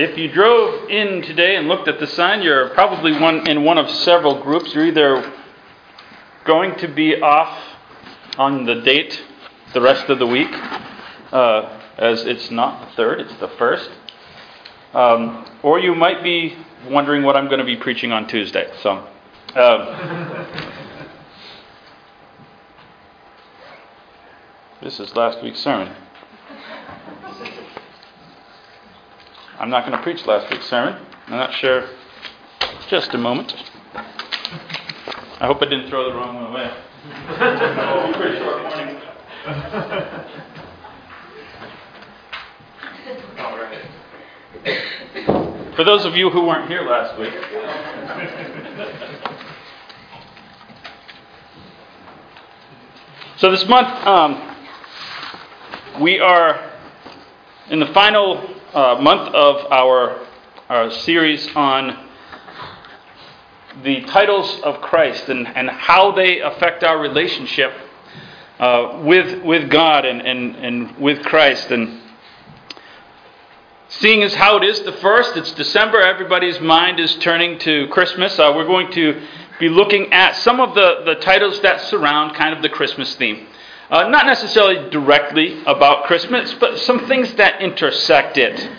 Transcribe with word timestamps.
If 0.00 0.16
you 0.16 0.28
drove 0.28 0.88
in 0.88 1.20
today 1.20 1.56
and 1.56 1.68
looked 1.68 1.86
at 1.86 2.00
the 2.00 2.06
sign, 2.06 2.40
you're 2.40 2.70
probably 2.70 3.12
one 3.20 3.46
in 3.46 3.64
one 3.64 3.76
of 3.76 3.90
several 3.90 4.42
groups. 4.42 4.72
You're 4.72 4.86
either 4.86 5.30
going 6.46 6.78
to 6.78 6.88
be 6.88 7.20
off 7.20 7.62
on 8.38 8.64
the 8.64 8.76
date 8.76 9.22
the 9.74 9.80
rest 9.82 10.08
of 10.08 10.18
the 10.18 10.26
week, 10.26 10.48
uh, 11.32 11.78
as 11.98 12.24
it's 12.24 12.50
not 12.50 12.88
the 12.88 12.96
third, 12.96 13.20
it's 13.20 13.34
the 13.40 13.48
first. 13.58 13.90
Um, 14.94 15.44
or 15.62 15.78
you 15.78 15.94
might 15.94 16.22
be 16.22 16.56
wondering 16.88 17.22
what 17.22 17.36
I'm 17.36 17.48
going 17.48 17.58
to 17.58 17.66
be 17.66 17.76
preaching 17.76 18.10
on 18.10 18.26
Tuesday. 18.26 18.72
So, 18.80 19.06
um, 19.54 20.66
this 24.82 24.98
is 24.98 25.14
last 25.14 25.42
week's 25.42 25.60
sermon. 25.60 25.94
I'm 29.60 29.68
not 29.68 29.84
going 29.84 29.92
to 29.94 30.02
preach 30.02 30.24
last 30.24 30.50
week's 30.50 30.64
sermon. 30.64 30.98
I'm 31.26 31.36
not 31.36 31.52
sure. 31.52 31.86
Just 32.88 33.12
a 33.12 33.18
moment. 33.18 33.54
I 35.38 35.46
hope 35.46 35.58
I 35.60 35.66
didn't 35.66 35.90
throw 35.90 36.08
the 36.08 36.16
wrong 36.16 36.34
one 36.34 36.46
away. 36.46 36.70
oh, 37.02 38.10
pretty 38.16 38.38
short 38.38 38.62
morning. 38.62 38.96
All 43.38 43.58
right. 43.58 43.84
For 45.76 45.84
those 45.84 46.06
of 46.06 46.16
you 46.16 46.30
who 46.30 46.46
weren't 46.46 46.66
here 46.70 46.80
last 46.80 47.18
week, 47.18 47.34
so 53.36 53.50
this 53.50 53.68
month 53.68 53.88
um, 54.06 54.56
we 56.00 56.18
are 56.18 56.72
in 57.68 57.78
the 57.78 57.92
final 57.92 58.56
uh, 58.74 58.96
month 59.00 59.34
of 59.34 59.72
our, 59.72 60.26
our 60.68 60.90
series 60.90 61.48
on 61.56 62.08
the 63.82 64.02
titles 64.02 64.60
of 64.62 64.80
Christ 64.80 65.28
and, 65.28 65.46
and 65.48 65.68
how 65.68 66.12
they 66.12 66.40
affect 66.40 66.84
our 66.84 66.98
relationship 67.00 67.72
uh, 68.58 69.00
with, 69.04 69.42
with 69.42 69.70
God 69.70 70.04
and, 70.04 70.20
and, 70.20 70.54
and 70.56 70.96
with 70.98 71.22
Christ. 71.24 71.70
And 71.70 72.00
seeing 73.88 74.22
as 74.22 74.34
how 74.34 74.58
it 74.58 74.64
is 74.64 74.82
the 74.82 74.92
first, 74.92 75.36
it's 75.36 75.52
December, 75.52 76.00
everybody's 76.00 76.60
mind 76.60 77.00
is 77.00 77.16
turning 77.16 77.58
to 77.60 77.88
Christmas. 77.88 78.38
Uh, 78.38 78.52
we're 78.54 78.66
going 78.66 78.92
to 78.92 79.26
be 79.58 79.68
looking 79.68 80.12
at 80.12 80.36
some 80.36 80.60
of 80.60 80.74
the, 80.74 81.02
the 81.04 81.16
titles 81.16 81.60
that 81.62 81.80
surround 81.80 82.36
kind 82.36 82.54
of 82.54 82.62
the 82.62 82.68
Christmas 82.68 83.14
theme. 83.16 83.46
Uh, 83.90 84.08
not 84.08 84.24
necessarily 84.24 84.88
directly 84.90 85.60
about 85.66 86.04
Christmas, 86.04 86.54
but 86.54 86.78
some 86.78 87.08
things 87.08 87.34
that 87.34 87.60
intersect 87.60 88.38
it. 88.38 88.70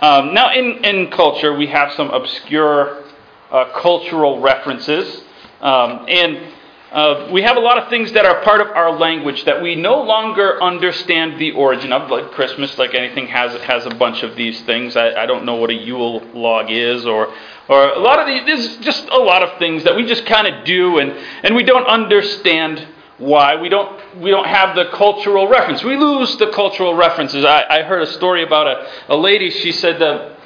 Um, 0.00 0.34
now, 0.34 0.52
in, 0.52 0.84
in 0.84 1.10
culture, 1.10 1.54
we 1.56 1.66
have 1.68 1.92
some 1.92 2.10
obscure 2.10 3.02
uh, 3.50 3.72
cultural 3.80 4.38
references, 4.40 5.22
um, 5.62 6.04
and 6.08 6.52
uh, 6.92 7.30
we 7.32 7.40
have 7.40 7.56
a 7.56 7.60
lot 7.60 7.78
of 7.78 7.88
things 7.88 8.12
that 8.12 8.26
are 8.26 8.42
part 8.42 8.60
of 8.60 8.66
our 8.68 8.98
language 8.98 9.44
that 9.44 9.62
we 9.62 9.76
no 9.76 10.02
longer 10.02 10.62
understand 10.62 11.40
the 11.40 11.52
origin 11.52 11.90
of. 11.90 12.10
Like 12.10 12.32
Christmas, 12.32 12.76
like 12.76 12.94
anything, 12.94 13.28
has 13.28 13.58
has 13.62 13.86
a 13.86 13.94
bunch 13.94 14.22
of 14.22 14.36
these 14.36 14.60
things. 14.62 14.94
I, 14.94 15.22
I 15.22 15.24
don't 15.24 15.46
know 15.46 15.54
what 15.54 15.70
a 15.70 15.74
Yule 15.74 16.20
log 16.34 16.70
is, 16.70 17.06
or 17.06 17.32
or 17.68 17.88
a 17.90 17.98
lot 17.98 18.18
of 18.18 18.26
these. 18.26 18.44
There's 18.44 18.76
just 18.84 19.08
a 19.08 19.18
lot 19.18 19.42
of 19.42 19.58
things 19.58 19.84
that 19.84 19.96
we 19.96 20.04
just 20.04 20.26
kind 20.26 20.46
of 20.46 20.66
do, 20.66 20.98
and 20.98 21.12
and 21.42 21.54
we 21.54 21.62
don't 21.62 21.86
understand 21.86 22.86
why 23.20 23.54
we 23.60 23.68
don't 23.68 24.18
we 24.20 24.30
don't 24.30 24.46
have 24.46 24.74
the 24.74 24.86
cultural 24.94 25.46
reference. 25.46 25.84
We 25.84 25.96
lose 25.96 26.36
the 26.38 26.50
cultural 26.50 26.94
references. 26.94 27.44
I, 27.44 27.64
I 27.68 27.82
heard 27.82 28.02
a 28.02 28.06
story 28.06 28.42
about 28.42 28.66
a, 28.66 29.14
a 29.14 29.16
lady. 29.16 29.50
She 29.50 29.72
said 29.72 30.00
that, 30.00 30.36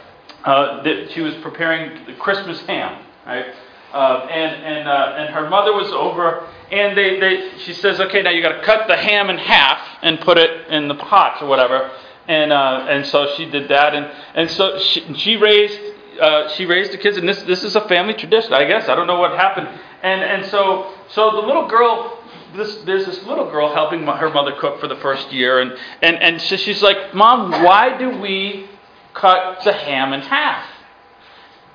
uh, 0.45 0.83
that 0.83 1.13
she 1.13 1.21
was 1.21 1.35
preparing 1.37 2.05
the 2.05 2.15
Christmas 2.15 2.61
ham, 2.63 3.03
right? 3.25 3.47
Uh, 3.93 4.27
and 4.29 4.65
and 4.65 4.89
uh, 4.89 5.15
and 5.19 5.35
her 5.35 5.49
mother 5.49 5.73
was 5.73 5.89
over, 5.93 6.49
and 6.73 6.99
they, 6.99 7.21
they 7.21 7.59
she 7.59 7.73
says, 7.73 8.01
okay, 8.01 8.23
now 8.23 8.31
you 8.31 8.43
got 8.43 8.59
to 8.59 8.63
cut 8.65 8.89
the 8.89 8.97
ham 8.97 9.31
in 9.31 9.39
half 9.39 9.79
and 10.03 10.21
put 10.21 10.37
it 10.37 10.67
in 10.69 10.89
the 10.89 10.97
pot 10.97 11.41
or 11.41 11.47
whatever. 11.47 11.93
And 12.27 12.53
uh, 12.53 12.87
and 12.89 13.07
so 13.07 13.33
she 13.37 13.49
did 13.49 13.69
that, 13.69 13.95
and 13.95 14.11
and 14.35 14.51
so 14.51 14.81
she, 14.81 15.15
she 15.15 15.37
raised 15.37 15.79
uh, 16.21 16.49
she 16.49 16.67
raised 16.67 16.91
the 16.93 16.99
kids, 16.99 17.17
and 17.19 17.29
this 17.29 17.41
this 17.43 17.63
is 17.63 17.77
a 17.77 17.87
family 17.87 18.15
tradition, 18.15 18.53
I 18.53 18.65
guess. 18.65 18.89
I 18.89 18.97
don't 18.97 19.07
know 19.07 19.21
what 19.21 19.39
happened, 19.39 19.69
and 20.03 20.23
and 20.23 20.47
so 20.47 20.93
so 21.11 21.31
the 21.31 21.47
little 21.47 21.69
girl 21.69 22.19
this, 22.57 22.77
there's 22.85 23.07
this 23.07 23.23
little 23.25 23.51
girl 23.51 23.73
helping 23.73 24.07
her 24.07 24.31
mother 24.31 24.53
cook 24.59 24.81
for 24.81 24.89
the 24.89 24.97
first 24.97 25.33
year, 25.33 25.61
and, 25.61 25.77
and, 26.03 26.17
and 26.23 26.41
so 26.41 26.57
she's 26.57 26.83
like, 26.83 27.15
Mom, 27.15 27.51
why 27.51 27.97
do 27.99 28.19
we 28.19 28.69
cut 29.13 29.63
the 29.65 29.73
ham 29.73 30.13
in 30.13 30.21
half? 30.21 30.67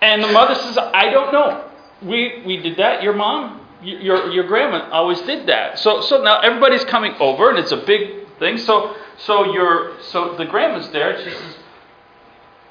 And 0.01 0.23
the 0.23 0.31
mother 0.31 0.55
says, 0.55 0.77
I 0.77 1.09
don't 1.09 1.33
know. 1.33 1.69
We, 2.01 2.43
we 2.45 2.57
did 2.57 2.77
that. 2.77 3.03
Your 3.03 3.13
mom, 3.13 3.67
your, 3.81 4.31
your 4.31 4.47
grandma 4.47 4.89
always 4.91 5.19
did 5.21 5.47
that. 5.47 5.79
So, 5.79 6.01
so 6.01 6.21
now 6.21 6.39
everybody's 6.39 6.85
coming 6.85 7.15
over, 7.19 7.49
and 7.49 7.59
it's 7.59 7.73
a 7.73 7.77
big 7.77 8.27
thing. 8.39 8.57
So, 8.57 8.95
so, 9.17 9.51
your, 9.51 10.01
so 10.01 10.35
the 10.37 10.45
grandma's 10.45 10.89
there, 10.91 11.11
and 11.11 11.23
she 11.23 11.37
says, 11.37 11.55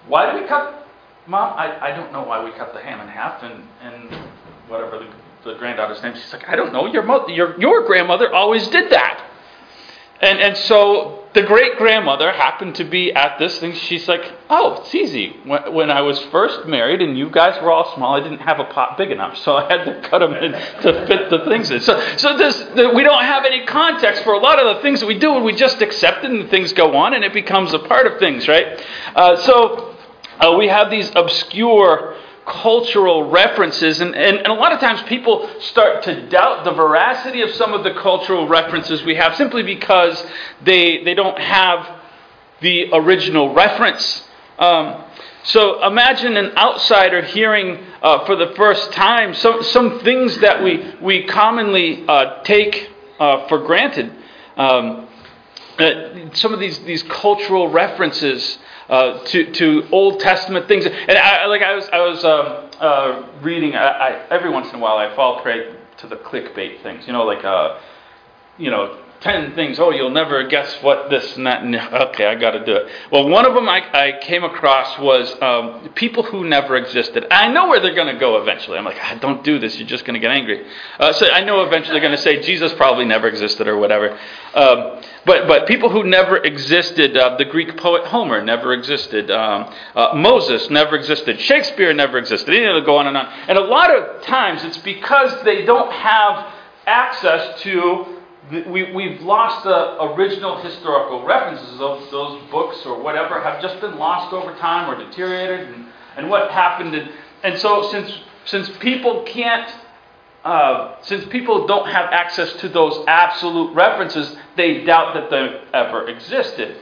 Why 0.06 0.32
do 0.32 0.40
we 0.40 0.48
cut? 0.48 0.86
Mom, 1.26 1.58
I, 1.58 1.88
I 1.88 1.96
don't 1.96 2.10
know 2.10 2.22
why 2.22 2.42
we 2.42 2.50
cut 2.52 2.72
the 2.72 2.80
ham 2.80 3.00
in 3.00 3.08
half, 3.08 3.42
and, 3.42 3.62
and 3.82 4.10
whatever 4.68 4.98
the 4.98 5.06
the 5.44 5.54
granddaughter's 5.54 6.02
name. 6.02 6.14
She's 6.14 6.32
like, 6.32 6.48
I 6.48 6.56
don't 6.56 6.72
know. 6.72 6.86
Your 6.86 7.02
mother, 7.02 7.30
your 7.30 7.58
your 7.60 7.86
grandmother 7.86 8.32
always 8.32 8.66
did 8.68 8.90
that. 8.92 9.24
And 10.20 10.40
and 10.40 10.56
so 10.56 11.24
the 11.34 11.42
great 11.42 11.76
grandmother 11.76 12.32
happened 12.32 12.74
to 12.76 12.84
be 12.84 13.12
at 13.12 13.38
this 13.38 13.58
thing. 13.60 13.72
She's 13.74 14.08
like, 14.08 14.32
oh, 14.50 14.80
it's 14.80 14.94
easy. 14.94 15.36
When, 15.44 15.72
when 15.72 15.90
I 15.90 16.00
was 16.00 16.18
first 16.32 16.66
married 16.66 17.00
and 17.00 17.16
you 17.16 17.30
guys 17.30 17.62
were 17.62 17.70
all 17.70 17.94
small, 17.94 18.14
I 18.14 18.20
didn't 18.20 18.40
have 18.40 18.58
a 18.58 18.64
pot 18.64 18.98
big 18.98 19.12
enough, 19.12 19.36
so 19.38 19.56
I 19.56 19.68
had 19.68 19.84
to 19.84 20.08
cut 20.08 20.18
them 20.18 20.34
in 20.34 20.52
to 20.52 21.06
fit 21.06 21.30
the 21.30 21.44
things 21.46 21.70
in. 21.70 21.80
So 21.80 22.00
so 22.16 22.36
this 22.36 22.58
we 22.94 23.02
don't 23.04 23.22
have 23.22 23.44
any 23.44 23.64
context 23.64 24.24
for 24.24 24.32
a 24.32 24.38
lot 24.38 24.58
of 24.60 24.76
the 24.76 24.82
things 24.82 25.00
that 25.00 25.06
we 25.06 25.18
do, 25.18 25.36
and 25.36 25.44
we 25.44 25.54
just 25.54 25.80
accept 25.82 26.24
it, 26.24 26.30
and 26.30 26.50
things 26.50 26.72
go 26.72 26.96
on, 26.96 27.14
and 27.14 27.24
it 27.24 27.32
becomes 27.32 27.72
a 27.72 27.78
part 27.78 28.06
of 28.06 28.18
things, 28.18 28.48
right? 28.48 28.84
Uh, 29.14 29.36
so 29.36 29.94
uh, 30.40 30.56
we 30.58 30.66
have 30.66 30.90
these 30.90 31.12
obscure 31.14 32.16
cultural 32.48 33.30
references. 33.30 34.00
And, 34.00 34.14
and, 34.14 34.38
and, 34.38 34.46
a 34.48 34.54
lot 34.54 34.72
of 34.72 34.80
times 34.80 35.02
people 35.02 35.48
start 35.60 36.02
to 36.04 36.28
doubt 36.28 36.64
the 36.64 36.72
veracity 36.72 37.42
of 37.42 37.50
some 37.50 37.74
of 37.74 37.84
the 37.84 37.94
cultural 37.94 38.48
references 38.48 39.02
we 39.02 39.14
have 39.16 39.36
simply 39.36 39.62
because 39.62 40.24
they, 40.62 41.04
they 41.04 41.14
don't 41.14 41.38
have 41.38 42.00
the 42.60 42.90
original 42.92 43.54
reference. 43.54 44.28
Um, 44.58 45.04
so 45.44 45.86
imagine 45.86 46.36
an 46.36 46.56
outsider 46.56 47.22
hearing 47.22 47.78
uh, 48.02 48.26
for 48.26 48.36
the 48.36 48.54
first 48.56 48.92
time 48.92 49.34
some, 49.34 49.62
some 49.62 50.00
things 50.00 50.38
that 50.40 50.62
we, 50.62 50.94
we 51.00 51.24
commonly 51.24 52.04
uh, 52.06 52.42
take 52.42 52.90
uh, 53.18 53.48
for 53.48 53.58
granted. 53.58 54.12
Um, 54.56 55.07
uh, 55.78 56.34
some 56.34 56.52
of 56.52 56.60
these, 56.60 56.78
these 56.80 57.02
cultural 57.04 57.68
references 57.68 58.58
uh, 58.88 59.24
to, 59.24 59.52
to 59.52 59.88
Old 59.92 60.20
Testament 60.20 60.66
things. 60.66 60.86
And 60.86 61.18
I, 61.18 61.46
like 61.46 61.62
I 61.62 61.74
was, 61.74 61.88
I 61.90 62.00
was 62.00 62.24
um, 62.24 62.70
uh, 62.80 63.28
reading, 63.42 63.74
I, 63.74 63.86
I, 63.86 64.26
every 64.30 64.50
once 64.50 64.68
in 64.70 64.76
a 64.76 64.78
while 64.78 64.96
I 64.96 65.14
fall 65.14 65.40
prey 65.40 65.74
to 65.98 66.06
the 66.06 66.16
clickbait 66.16 66.82
things, 66.82 67.06
you 67.06 67.12
know, 67.12 67.24
like, 67.24 67.44
uh, 67.44 67.78
you 68.56 68.70
know, 68.70 68.98
10 69.20 69.56
things. 69.56 69.80
Oh, 69.80 69.90
you'll 69.90 70.10
never 70.10 70.46
guess 70.46 70.80
what 70.80 71.10
this 71.10 71.36
and 71.36 71.46
that. 71.46 71.62
And, 71.62 71.74
okay, 71.74 72.26
I 72.26 72.36
got 72.36 72.52
to 72.52 72.64
do 72.64 72.76
it. 72.76 72.86
Well, 73.10 73.28
one 73.28 73.46
of 73.46 73.54
them 73.54 73.68
I, 73.68 73.82
I 73.92 74.18
came 74.20 74.44
across 74.44 74.96
was 74.98 75.34
um, 75.42 75.88
people 75.94 76.22
who 76.22 76.48
never 76.48 76.76
existed. 76.76 77.26
I 77.30 77.48
know 77.48 77.66
where 77.66 77.80
they're 77.80 77.96
going 77.96 78.12
to 78.14 78.20
go 78.20 78.40
eventually. 78.40 78.78
I'm 78.78 78.84
like, 78.84 78.98
ah, 79.00 79.18
don't 79.20 79.42
do 79.42 79.58
this. 79.58 79.76
You're 79.76 79.88
just 79.88 80.04
going 80.04 80.14
to 80.14 80.20
get 80.20 80.30
angry. 80.30 80.64
Uh, 81.00 81.12
so 81.12 81.28
I 81.30 81.42
know 81.42 81.62
eventually 81.62 81.94
they're 81.94 82.08
going 82.08 82.16
to 82.16 82.22
say 82.22 82.40
Jesus 82.42 82.72
probably 82.74 83.06
never 83.06 83.26
existed 83.26 83.66
or 83.66 83.76
whatever. 83.76 84.16
Um, 84.54 85.02
but, 85.26 85.48
but 85.48 85.66
people 85.66 85.90
who 85.90 86.04
never 86.04 86.36
existed, 86.36 87.16
uh, 87.16 87.36
the 87.36 87.44
Greek 87.44 87.76
poet 87.76 88.04
Homer 88.04 88.42
never 88.42 88.72
existed. 88.72 89.32
Um, 89.32 89.74
uh, 89.96 90.12
Moses 90.14 90.70
never 90.70 90.94
existed. 90.94 91.40
Shakespeare 91.40 91.92
never 91.92 92.18
existed. 92.18 92.52
Know, 92.52 92.80
go 92.82 92.96
on 92.96 93.08
and 93.08 93.16
on. 93.16 93.26
And 93.48 93.58
a 93.58 93.64
lot 93.64 93.94
of 93.94 94.22
times 94.22 94.62
it's 94.62 94.78
because 94.78 95.42
they 95.42 95.64
don't 95.64 95.92
have 95.92 96.54
access 96.86 97.60
to 97.62 98.17
we, 98.50 98.92
we've 98.92 99.20
lost 99.20 99.64
the 99.64 100.02
original 100.02 100.60
historical 100.60 101.24
references. 101.24 101.80
of 101.80 102.10
those 102.10 102.50
books 102.50 102.84
or 102.86 103.00
whatever 103.02 103.40
have 103.40 103.60
just 103.60 103.80
been 103.80 103.98
lost 103.98 104.32
over 104.32 104.54
time 104.58 104.90
or 104.90 105.04
deteriorated. 105.04 105.68
And, 105.68 105.86
and 106.16 106.28
what 106.28 106.50
happened. 106.50 106.94
And, 106.94 107.10
and 107.42 107.58
so, 107.58 107.90
since, 107.90 108.12
since 108.44 108.68
people 108.78 109.22
can't, 109.22 109.72
uh, 110.44 110.96
since 111.02 111.24
people 111.26 111.66
don't 111.66 111.88
have 111.88 112.12
access 112.12 112.52
to 112.54 112.68
those 112.68 113.04
absolute 113.06 113.72
references, 113.74 114.36
they 114.56 114.84
doubt 114.84 115.14
that 115.14 115.30
they 115.30 115.62
ever 115.72 116.08
existed. 116.08 116.78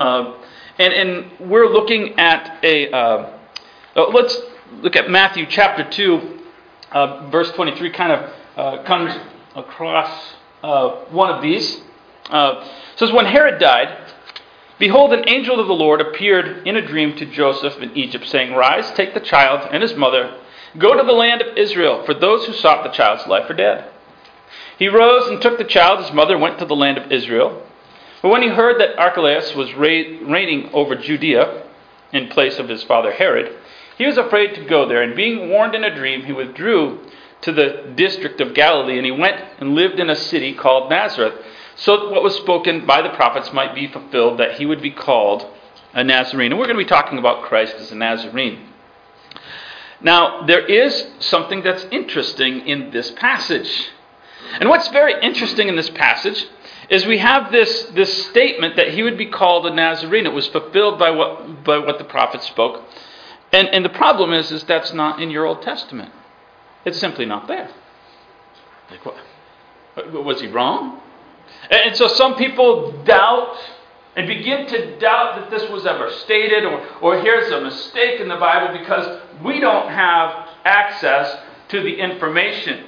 Uh, 0.00 0.34
and, 0.78 0.92
and 0.92 1.50
we're 1.50 1.68
looking 1.68 2.18
at 2.18 2.58
a. 2.64 2.90
Uh, 2.90 3.30
uh 3.96 4.08
let's 4.08 4.36
look 4.80 4.96
at 4.96 5.08
Matthew 5.08 5.46
chapter 5.48 5.88
2, 5.88 6.40
uh, 6.92 7.30
verse 7.30 7.50
23, 7.52 7.90
kind 7.90 8.12
of 8.12 8.32
uh, 8.56 8.82
comes 8.84 9.14
across 9.54 10.33
uh, 10.64 11.04
one 11.10 11.30
of 11.30 11.42
these. 11.42 11.82
Uh, 12.30 12.66
says, 12.96 13.12
When 13.12 13.26
Herod 13.26 13.60
died, 13.60 14.12
Behold, 14.78 15.12
an 15.12 15.28
angel 15.28 15.60
of 15.60 15.68
the 15.68 15.74
Lord 15.74 16.00
appeared 16.00 16.66
in 16.66 16.76
a 16.76 16.86
dream 16.86 17.16
to 17.16 17.26
Joseph 17.26 17.76
in 17.78 17.96
Egypt, 17.96 18.26
saying, 18.26 18.54
Rise, 18.54 18.90
take 18.92 19.14
the 19.14 19.20
child 19.20 19.68
and 19.70 19.82
his 19.82 19.94
mother, 19.94 20.40
go 20.78 20.96
to 20.96 21.06
the 21.06 21.12
land 21.12 21.42
of 21.42 21.56
Israel, 21.56 22.04
for 22.04 22.14
those 22.14 22.46
who 22.46 22.52
sought 22.54 22.82
the 22.82 22.90
child's 22.90 23.26
life 23.26 23.48
are 23.48 23.54
dead. 23.54 23.90
He 24.78 24.88
rose 24.88 25.28
and 25.28 25.40
took 25.40 25.58
the 25.58 25.64
child, 25.64 26.00
his 26.02 26.12
mother, 26.12 26.36
went 26.36 26.58
to 26.58 26.64
the 26.64 26.74
land 26.74 26.98
of 26.98 27.12
Israel. 27.12 27.62
But 28.22 28.30
when 28.30 28.42
he 28.42 28.48
heard 28.48 28.80
that 28.80 28.98
Archelaus 28.98 29.54
was 29.54 29.74
reigning 29.74 30.70
over 30.72 30.96
Judea 30.96 31.62
in 32.12 32.28
place 32.28 32.58
of 32.58 32.68
his 32.68 32.82
father 32.82 33.12
Herod, 33.12 33.54
he 33.96 34.06
was 34.06 34.18
afraid 34.18 34.54
to 34.54 34.64
go 34.64 34.88
there, 34.88 35.02
and 35.02 35.14
being 35.14 35.48
warned 35.48 35.74
in 35.74 35.84
a 35.84 35.94
dream, 35.94 36.24
he 36.24 36.32
withdrew 36.32 37.00
to 37.42 37.52
the 37.52 37.92
district 37.94 38.40
of 38.40 38.54
Galilee, 38.54 38.96
and 38.96 39.04
he 39.04 39.12
went 39.12 39.42
and 39.58 39.74
lived 39.74 40.00
in 40.00 40.10
a 40.10 40.16
city 40.16 40.54
called 40.54 40.90
Nazareth 40.90 41.34
so 41.76 41.96
that 41.96 42.10
what 42.10 42.22
was 42.22 42.36
spoken 42.36 42.86
by 42.86 43.02
the 43.02 43.10
prophets 43.10 43.52
might 43.52 43.74
be 43.74 43.86
fulfilled, 43.86 44.38
that 44.38 44.58
he 44.58 44.66
would 44.66 44.80
be 44.80 44.90
called 44.90 45.46
a 45.92 46.04
Nazarene. 46.04 46.52
And 46.52 46.58
we're 46.58 46.66
going 46.66 46.78
to 46.78 46.84
be 46.84 46.88
talking 46.88 47.18
about 47.18 47.42
Christ 47.42 47.76
as 47.76 47.92
a 47.92 47.94
Nazarene. 47.94 48.68
Now, 50.00 50.44
there 50.46 50.64
is 50.64 51.06
something 51.20 51.62
that's 51.62 51.84
interesting 51.90 52.66
in 52.66 52.90
this 52.90 53.10
passage. 53.12 53.88
And 54.60 54.68
what's 54.68 54.88
very 54.88 55.14
interesting 55.22 55.68
in 55.68 55.76
this 55.76 55.90
passage 55.90 56.46
is 56.90 57.06
we 57.06 57.18
have 57.18 57.50
this, 57.50 57.84
this 57.94 58.26
statement 58.28 58.76
that 58.76 58.92
he 58.92 59.02
would 59.02 59.16
be 59.16 59.26
called 59.26 59.66
a 59.66 59.74
Nazarene. 59.74 60.26
It 60.26 60.32
was 60.32 60.46
fulfilled 60.48 60.98
by 60.98 61.10
what, 61.10 61.64
by 61.64 61.78
what 61.78 61.98
the 61.98 62.04
prophets 62.04 62.46
spoke. 62.46 62.84
And, 63.54 63.68
and 63.68 63.84
the 63.84 63.90
problem 63.90 64.32
is, 64.32 64.50
is 64.50 64.64
that's 64.64 64.92
not 64.92 65.22
in 65.22 65.30
your 65.30 65.46
Old 65.46 65.62
Testament. 65.62 66.10
It's 66.84 66.98
simply 66.98 67.24
not 67.24 67.46
there. 67.46 67.70
Like 68.90 69.06
what? 69.06 69.16
Was 70.24 70.40
he 70.40 70.48
wrong? 70.48 71.00
And 71.70 71.96
so 71.96 72.08
some 72.08 72.34
people 72.34 72.90
doubt 73.04 73.56
and 74.16 74.26
begin 74.26 74.66
to 74.66 74.98
doubt 74.98 75.36
that 75.36 75.50
this 75.50 75.70
was 75.70 75.86
ever 75.86 76.10
stated, 76.24 76.64
or, 76.64 76.84
or 77.00 77.20
here's 77.20 77.52
a 77.52 77.60
mistake 77.60 78.20
in 78.20 78.28
the 78.28 78.36
Bible 78.36 78.76
because 78.76 79.20
we 79.44 79.60
don't 79.60 79.88
have 79.88 80.48
access 80.64 81.36
to 81.68 81.80
the 81.80 81.94
information. 81.94 82.86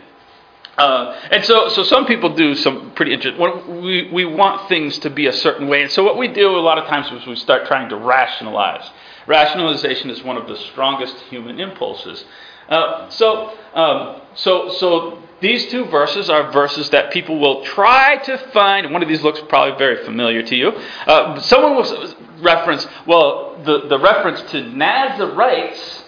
Uh, 0.76 1.16
and 1.30 1.44
so, 1.44 1.68
so 1.68 1.84
some 1.84 2.06
people 2.06 2.34
do 2.34 2.56
some 2.56 2.90
pretty 2.96 3.12
interesting. 3.12 3.82
We, 3.82 4.10
we 4.12 4.24
want 4.24 4.68
things 4.68 4.98
to 4.98 5.10
be 5.10 5.28
a 5.28 5.32
certain 5.32 5.68
way. 5.68 5.82
And 5.82 5.90
so, 5.92 6.02
what 6.02 6.18
we 6.18 6.26
do 6.26 6.50
a 6.50 6.58
lot 6.58 6.76
of 6.76 6.86
times 6.86 7.10
is 7.12 7.24
we 7.26 7.36
start 7.36 7.66
trying 7.66 7.88
to 7.90 7.96
rationalize. 7.96 8.90
Rationalization 9.26 10.10
is 10.10 10.22
one 10.22 10.36
of 10.36 10.46
the 10.46 10.56
strongest 10.56 11.16
human 11.30 11.60
impulses. 11.60 12.24
Uh, 12.68 13.08
so, 13.10 13.56
um, 13.74 14.22
so, 14.34 14.70
so 14.70 15.22
these 15.40 15.66
two 15.66 15.84
verses 15.86 16.30
are 16.30 16.50
verses 16.50 16.90
that 16.90 17.12
people 17.12 17.38
will 17.38 17.64
try 17.64 18.16
to 18.16 18.38
find. 18.52 18.92
One 18.92 19.02
of 19.02 19.08
these 19.08 19.22
looks 19.22 19.40
probably 19.48 19.76
very 19.78 20.04
familiar 20.04 20.42
to 20.42 20.56
you. 20.56 20.68
Uh, 21.06 21.38
someone 21.40 21.76
will 21.76 22.14
reference, 22.40 22.86
well, 23.06 23.60
the, 23.64 23.86
the 23.88 23.98
reference 23.98 24.42
to 24.52 24.62
Nazarites 24.62 26.04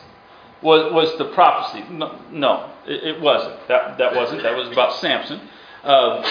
was, 0.62 0.92
was 0.92 1.16
the 1.18 1.26
prophecy. 1.26 1.84
No, 1.90 2.18
no 2.32 2.70
it, 2.86 3.16
it, 3.16 3.20
wasn't. 3.20 3.68
That, 3.68 3.98
that 3.98 4.14
wasn't. 4.14 4.42
That 4.42 4.56
was 4.56 4.68
about 4.68 4.94
Samson. 4.94 5.40
Uh, 5.84 6.28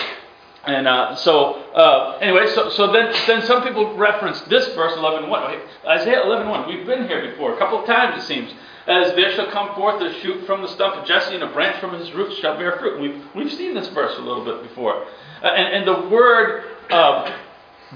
and 0.68 0.88
uh, 0.88 1.16
so, 1.16 1.54
uh, 1.74 2.18
anyway, 2.22 2.48
so, 2.48 2.70
so 2.70 2.92
then, 2.92 3.14
then 3.26 3.42
some 3.44 3.64
people 3.64 3.96
reference 3.96 4.42
this 4.42 4.68
verse 4.76 4.94
11.1. 4.94 5.60
Isaiah 5.88 6.24
11.1. 6.24 6.68
We've 6.68 6.86
been 6.86 7.08
here 7.08 7.30
before, 7.30 7.54
a 7.54 7.58
couple 7.58 7.80
of 7.80 7.86
times 7.86 8.22
it 8.22 8.28
seems 8.28 8.54
as 8.88 9.14
there 9.16 9.34
shall 9.34 9.52
come 9.52 9.76
forth 9.76 10.02
a 10.02 10.14
shoot 10.22 10.46
from 10.46 10.62
the 10.62 10.68
stump 10.70 10.96
of 10.96 11.06
Jesse, 11.06 11.36
and 11.36 11.44
a 11.44 11.52
branch 11.52 11.80
from 11.80 11.94
his 11.94 12.12
roots 12.14 12.38
shall 12.38 12.58
bear 12.58 12.78
fruit. 12.80 13.00
We've, 13.02 13.22
we've 13.36 13.52
seen 13.52 13.74
this 13.74 13.90
verse 13.90 14.18
a 14.18 14.22
little 14.22 14.46
bit 14.46 14.64
before. 14.64 15.04
Uh, 15.44 15.48
and, 15.48 15.76
and, 15.76 15.88
the 15.88 16.10
word 16.10 16.64
uh, 16.90 17.38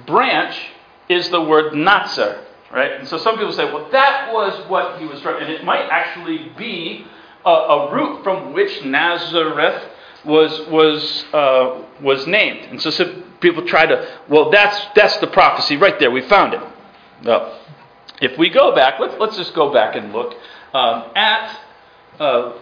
branch 0.06 0.60
is 1.08 1.30
the 1.30 1.42
word 1.42 1.74
natzer, 1.74 2.44
right? 2.72 2.92
And 2.92 3.08
so 3.08 3.18
some 3.18 3.38
people 3.38 3.54
say, 3.54 3.66
well, 3.66 3.90
that 3.92 4.34
was 4.34 4.70
what 4.70 5.00
he 5.00 5.06
was 5.06 5.22
trying, 5.22 5.42
and 5.42 5.52
it 5.52 5.64
might 5.64 5.88
actually 5.90 6.52
be 6.58 7.06
a, 7.46 7.50
a 7.50 7.94
root 7.94 8.24
from 8.24 8.54
which 8.54 8.84
Nazareth 8.84 9.82
was 10.26 10.68
was 10.68 11.26
uh, 11.34 11.84
was 12.02 12.28
named. 12.28 12.66
And 12.70 12.82
so 12.82 12.90
some 12.90 13.24
people 13.40 13.66
try 13.66 13.86
to, 13.86 14.20
well, 14.30 14.50
that's 14.50 14.80
that's 14.96 15.18
the 15.18 15.28
prophecy 15.28 15.78
right 15.78 15.98
there. 16.00 16.12
We 16.12 16.22
found 16.22 16.54
it. 16.54 16.62
Well, 17.24 17.60
if 18.22 18.38
we 18.38 18.50
go 18.50 18.76
back, 18.76 19.00
let's 19.00 19.16
let's 19.20 19.38
just 19.38 19.54
go 19.54 19.74
back 19.74 19.96
and 19.96 20.14
look 20.14 20.36
um, 20.74 21.12
at 21.16 21.60
uh, 22.20 22.54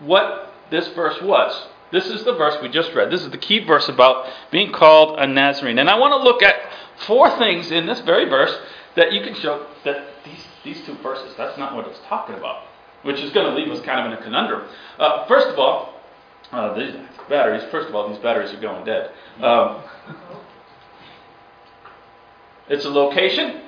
what 0.00 0.54
this 0.70 0.88
verse 0.88 1.20
was. 1.22 1.68
This 1.90 2.06
is 2.06 2.24
the 2.24 2.34
verse 2.34 2.56
we 2.60 2.68
just 2.68 2.92
read. 2.92 3.10
This 3.10 3.22
is 3.22 3.30
the 3.30 3.38
key 3.38 3.64
verse 3.64 3.88
about 3.88 4.26
being 4.50 4.72
called 4.72 5.18
a 5.18 5.26
Nazarene. 5.26 5.78
And 5.78 5.88
I 5.88 5.98
want 5.98 6.12
to 6.12 6.22
look 6.22 6.42
at 6.42 6.54
four 7.06 7.30
things 7.38 7.70
in 7.70 7.86
this 7.86 8.00
very 8.00 8.28
verse 8.28 8.54
that 8.94 9.12
you 9.12 9.22
can 9.22 9.34
show 9.34 9.66
that 9.84 10.04
these, 10.24 10.44
these 10.64 10.84
two 10.84 10.94
verses, 10.96 11.34
that's 11.38 11.56
not 11.56 11.74
what 11.74 11.86
it's 11.86 11.98
talking 12.06 12.34
about, 12.34 12.64
which 13.04 13.20
is 13.20 13.32
going 13.32 13.46
to 13.46 13.58
leave 13.58 13.72
us 13.72 13.82
kind 13.86 14.00
of 14.00 14.12
in 14.12 14.18
a 14.18 14.22
conundrum. 14.22 14.68
Uh, 14.98 15.26
first 15.26 15.46
of 15.46 15.58
all, 15.58 15.94
uh, 16.52 16.74
these 16.74 16.94
batteries, 17.28 17.62
first 17.70 17.88
of 17.88 17.94
all, 17.94 18.08
these 18.08 18.18
batteries 18.18 18.52
are 18.52 18.60
going 18.60 18.84
dead. 18.84 19.10
Um, 19.42 19.82
it's 22.68 22.84
a 22.84 22.90
location, 22.90 23.62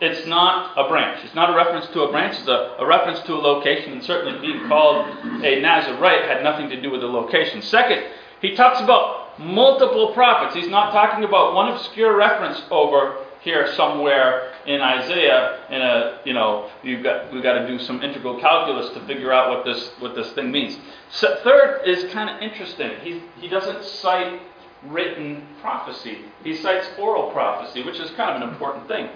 it's 0.00 0.26
not 0.26 0.76
a 0.76 0.88
branch. 0.88 1.24
It's 1.24 1.34
not 1.34 1.50
a 1.50 1.56
reference 1.56 1.86
to 1.88 2.02
a 2.02 2.10
branch, 2.10 2.36
it's 2.36 2.48
a, 2.48 2.76
a, 2.78 2.86
reference 2.86 3.20
to 3.20 3.34
a 3.34 3.36
location, 3.36 3.92
and 3.92 4.02
certainly 4.02 4.40
being 4.40 4.66
called 4.68 5.06
a 5.44 5.60
Nazarite 5.60 6.24
had 6.24 6.42
nothing 6.42 6.68
to 6.70 6.80
do 6.80 6.90
with 6.90 7.00
the 7.00 7.06
location. 7.06 7.62
Second, 7.62 8.04
he 8.40 8.56
talks 8.56 8.80
about 8.80 9.38
multiple 9.38 10.12
prophets. 10.12 10.54
He's 10.54 10.68
not 10.70 10.92
talking 10.92 11.24
about 11.24 11.54
one 11.54 11.72
obscure 11.72 12.16
reference 12.16 12.62
over 12.70 13.24
here 13.42 13.72
somewhere 13.74 14.51
in 14.66 14.80
Isaiah 14.80 15.60
in 15.70 15.80
a 15.80 16.20
you 16.24 16.34
know 16.34 16.70
you've 16.82 17.02
got 17.02 17.32
we've 17.32 17.42
got 17.42 17.54
to 17.54 17.66
do 17.66 17.78
some 17.78 18.02
integral 18.02 18.40
calculus 18.40 18.92
to 18.94 19.00
figure 19.06 19.32
out 19.32 19.50
what 19.50 19.64
this 19.64 19.90
what 19.98 20.14
this 20.14 20.32
thing 20.32 20.50
means. 20.50 20.78
So 21.10 21.38
third 21.42 21.82
is 21.86 22.12
kind 22.12 22.30
of 22.30 22.42
interesting. 22.42 22.92
He 23.02 23.22
he 23.40 23.48
doesn't 23.48 23.84
cite 23.84 24.40
written 24.84 25.46
prophecy. 25.60 26.18
He 26.42 26.56
cites 26.56 26.88
oral 26.98 27.30
prophecy, 27.30 27.82
which 27.82 28.00
is 28.00 28.10
kind 28.12 28.30
of 28.30 28.42
an 28.42 28.48
important 28.48 28.88
thing. 28.88 29.08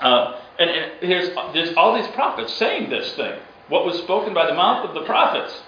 Uh, 0.00 0.40
and, 0.58 0.70
and 0.70 0.92
here's 1.00 1.30
there's 1.52 1.74
all 1.76 1.94
these 1.94 2.08
prophets 2.08 2.52
saying 2.54 2.90
this 2.90 3.14
thing. 3.14 3.38
What 3.68 3.86
was 3.86 3.98
spoken 3.98 4.34
by 4.34 4.46
the 4.46 4.54
mouth 4.54 4.86
of 4.86 4.94
the 4.94 5.02
prophets. 5.02 5.62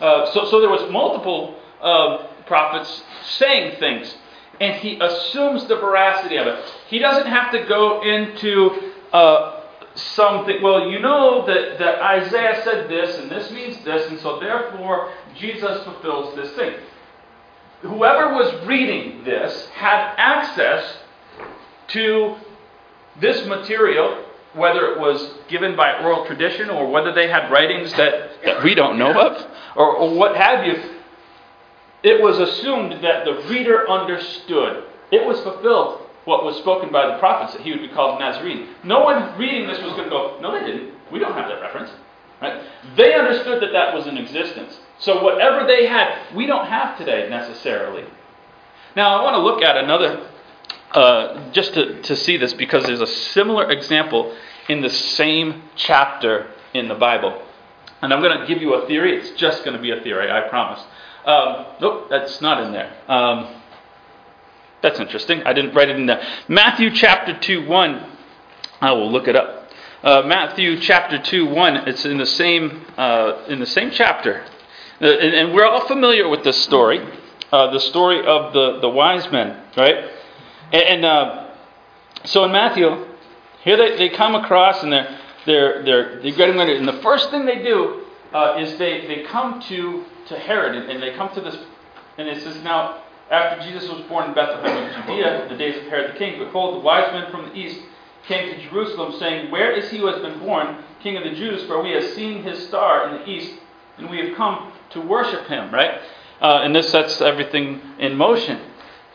Uh, 0.00 0.30
so, 0.32 0.44
so 0.46 0.60
there 0.60 0.70
was 0.70 0.90
multiple 0.90 1.56
uh, 1.80 2.26
prophets 2.46 3.02
saying 3.38 3.78
things, 3.78 4.16
and 4.60 4.76
he 4.76 4.98
assumes 5.00 5.66
the 5.66 5.76
veracity 5.76 6.36
of 6.36 6.46
it. 6.46 6.64
He 6.88 6.98
doesn't 6.98 7.26
have 7.26 7.52
to 7.52 7.64
go 7.64 8.02
into 8.02 8.92
uh, 9.12 9.62
something. 9.94 10.62
Well, 10.62 10.88
you 10.90 11.00
know 11.00 11.46
that, 11.46 11.78
that 11.78 12.00
Isaiah 12.00 12.62
said 12.64 12.88
this, 12.88 13.18
and 13.18 13.30
this 13.30 13.50
means 13.50 13.82
this, 13.84 14.10
and 14.10 14.18
so 14.20 14.40
therefore 14.40 15.12
Jesus 15.36 15.82
fulfills 15.84 16.34
this 16.36 16.52
thing. 16.52 16.74
Whoever 17.82 18.34
was 18.34 18.66
reading 18.66 19.24
this 19.24 19.68
had 19.68 20.14
access 20.16 20.96
to 21.88 22.36
this 23.20 23.46
material, 23.46 24.24
whether 24.54 24.92
it 24.92 24.98
was 24.98 25.34
given 25.48 25.76
by 25.76 26.02
oral 26.02 26.24
tradition 26.26 26.70
or 26.70 26.90
whether 26.90 27.12
they 27.12 27.28
had 27.28 27.50
writings 27.50 27.92
that, 27.92 28.42
that 28.44 28.64
we 28.64 28.74
don't 28.74 28.98
know 28.98 29.12
of, 29.12 29.46
or, 29.76 29.96
or 29.96 30.14
what 30.14 30.36
have 30.36 30.64
you, 30.66 30.82
it 32.04 32.22
was 32.22 32.38
assumed 32.38 33.02
that 33.02 33.24
the 33.24 33.42
reader 33.48 33.88
understood. 33.90 34.84
It 35.10 35.26
was 35.26 35.40
fulfilled 35.40 36.02
what 36.26 36.44
was 36.44 36.56
spoken 36.58 36.92
by 36.92 37.06
the 37.06 37.18
prophets 37.18 37.54
that 37.54 37.62
he 37.62 37.70
would 37.70 37.80
be 37.80 37.88
called 37.88 38.20
Nazarene. 38.20 38.68
No 38.84 39.00
one 39.00 39.36
reading 39.38 39.66
this 39.66 39.82
was 39.82 39.92
going 39.92 40.04
to 40.04 40.10
go, 40.10 40.38
no, 40.40 40.52
they 40.52 40.64
didn't. 40.64 40.92
We 41.10 41.18
don't 41.18 41.32
have 41.32 41.48
that 41.48 41.60
reference. 41.60 41.90
Right? 42.40 42.62
They 42.96 43.14
understood 43.14 43.62
that 43.62 43.72
that 43.72 43.94
was 43.94 44.06
in 44.06 44.18
existence. 44.18 44.78
So 44.98 45.22
whatever 45.22 45.66
they 45.66 45.86
had, 45.86 46.34
we 46.34 46.46
don't 46.46 46.66
have 46.66 46.98
today 46.98 47.28
necessarily. 47.28 48.04
Now 48.96 49.18
I 49.18 49.22
want 49.22 49.34
to 49.34 49.40
look 49.40 49.62
at 49.62 49.76
another 49.76 50.28
uh, 50.92 51.50
just 51.52 51.74
to, 51.74 52.00
to 52.02 52.16
see 52.16 52.36
this 52.36 52.52
because 52.52 52.84
there's 52.84 53.00
a 53.00 53.06
similar 53.06 53.70
example 53.70 54.34
in 54.68 54.80
the 54.80 54.90
same 54.90 55.62
chapter 55.74 56.50
in 56.72 56.88
the 56.88 56.94
Bible. 56.94 57.42
And 58.02 58.12
I'm 58.12 58.20
going 58.20 58.38
to 58.38 58.46
give 58.46 58.60
you 58.60 58.74
a 58.74 58.86
theory. 58.86 59.16
It's 59.16 59.30
just 59.40 59.64
going 59.64 59.76
to 59.76 59.82
be 59.82 59.90
a 59.90 60.00
theory, 60.02 60.30
I 60.30 60.48
promise. 60.48 60.82
Um, 61.26 61.66
nope, 61.80 62.08
that's 62.10 62.40
not 62.40 62.62
in 62.62 62.72
there. 62.72 62.92
Um, 63.08 63.54
that's 64.82 65.00
interesting. 65.00 65.42
I 65.44 65.54
didn't 65.54 65.74
write 65.74 65.88
it 65.88 65.96
in 65.96 66.06
there. 66.06 66.22
Matthew 66.48 66.90
chapter 66.90 67.38
2 67.38 67.66
1. 67.66 68.10
I 68.80 68.92
will 68.92 69.10
look 69.10 69.28
it 69.28 69.36
up. 69.36 69.70
Uh, 70.02 70.22
Matthew 70.26 70.78
chapter 70.78 71.18
2 71.18 71.46
1. 71.46 71.88
It's 71.88 72.04
in 72.04 72.18
the 72.18 72.26
same, 72.26 72.84
uh, 72.98 73.44
in 73.48 73.60
the 73.60 73.66
same 73.66 73.90
chapter. 73.90 74.44
Uh, 75.00 75.06
and, 75.06 75.34
and, 75.34 75.54
we're 75.54 75.64
all 75.64 75.86
familiar 75.88 76.28
with 76.28 76.44
this 76.44 76.62
story. 76.62 77.00
Uh, 77.50 77.70
the 77.72 77.80
story 77.80 78.24
of 78.26 78.52
the, 78.52 78.80
the 78.80 78.88
wise 78.88 79.30
men, 79.32 79.62
right? 79.76 80.10
And, 80.72 80.82
and 80.82 81.04
uh, 81.04 81.50
so 82.24 82.44
in 82.44 82.52
Matthew, 82.52 83.06
here 83.62 83.76
they, 83.78 83.96
they 83.96 84.08
come 84.10 84.34
across 84.34 84.82
and 84.82 84.92
they're, 84.92 85.18
they're, 85.46 85.82
they're, 85.84 86.22
they're 86.22 86.36
getting 86.36 86.56
ready. 86.56 86.76
And 86.76 86.86
the 86.86 87.00
first 87.00 87.30
thing 87.30 87.46
they 87.46 87.62
do 87.62 88.04
uh, 88.32 88.56
is 88.58 88.76
they, 88.78 89.06
they 89.06 89.22
come 89.22 89.60
to, 89.62 90.04
to 90.28 90.38
Herod 90.38 90.88
and, 90.88 91.02
they 91.02 91.14
come 91.14 91.34
to 91.34 91.40
this, 91.40 91.56
and 92.18 92.28
it 92.28 92.42
says, 92.42 92.62
now, 92.62 93.02
After 93.30 93.62
Jesus 93.62 93.88
was 93.88 94.02
born 94.02 94.28
in 94.28 94.34
Bethlehem 94.34 94.84
of 94.84 95.06
Judea, 95.06 95.44
in 95.44 95.48
the 95.48 95.56
days 95.56 95.76
of 95.76 95.84
Herod 95.84 96.14
the 96.14 96.18
king, 96.18 96.38
behold, 96.38 96.76
the 96.76 96.80
wise 96.80 97.12
men 97.12 97.30
from 97.30 97.48
the 97.48 97.54
east 97.54 97.80
came 98.26 98.54
to 98.54 98.68
Jerusalem, 98.68 99.18
saying, 99.18 99.50
Where 99.50 99.72
is 99.72 99.90
he 99.90 99.98
who 99.98 100.06
has 100.06 100.20
been 100.20 100.38
born, 100.38 100.82
King 101.02 101.16
of 101.16 101.24
the 101.24 101.34
Jews? 101.34 101.66
For 101.66 101.82
we 101.82 101.92
have 101.92 102.04
seen 102.12 102.42
his 102.42 102.66
star 102.68 103.08
in 103.08 103.20
the 103.20 103.28
east, 103.28 103.54
and 103.98 104.10
we 104.10 104.18
have 104.26 104.36
come 104.36 104.72
to 104.90 105.00
worship 105.00 105.46
him. 105.46 105.72
Right? 105.72 106.00
Uh, 106.40 106.60
and 106.62 106.74
this 106.74 106.90
sets 106.90 107.20
everything 107.20 107.80
in 107.98 108.16
motion. 108.16 108.60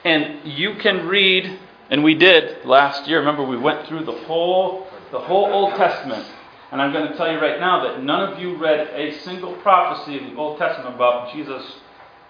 And 0.05 0.47
you 0.47 0.75
can 0.75 1.07
read, 1.07 1.59
and 1.89 2.03
we 2.03 2.15
did 2.15 2.65
last 2.65 3.07
year. 3.07 3.19
Remember, 3.19 3.43
we 3.43 3.57
went 3.57 3.87
through 3.87 4.05
the 4.05 4.11
whole 4.11 4.87
the 5.11 5.19
whole 5.19 5.45
Old 5.51 5.73
Testament. 5.75 6.25
And 6.71 6.81
I'm 6.81 6.93
going 6.93 7.11
to 7.11 7.17
tell 7.17 7.31
you 7.31 7.39
right 7.39 7.59
now 7.59 7.83
that 7.83 8.03
none 8.03 8.31
of 8.31 8.39
you 8.39 8.57
read 8.57 8.87
a 8.89 9.17
single 9.19 9.55
prophecy 9.57 10.17
in 10.17 10.33
the 10.33 10.39
Old 10.39 10.59
Testament 10.59 10.95
about 10.95 11.33
Jesus 11.33 11.63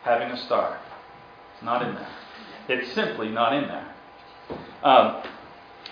having 0.03 0.29
a 0.29 0.37
star. 0.45 0.79
It's 1.53 1.63
not 1.63 1.81
in 1.81 1.93
there. 1.95 2.09
It's 2.69 2.93
simply 2.93 3.29
not 3.29 3.53
in 3.53 3.67
there. 3.67 3.95
Um, 4.83 5.23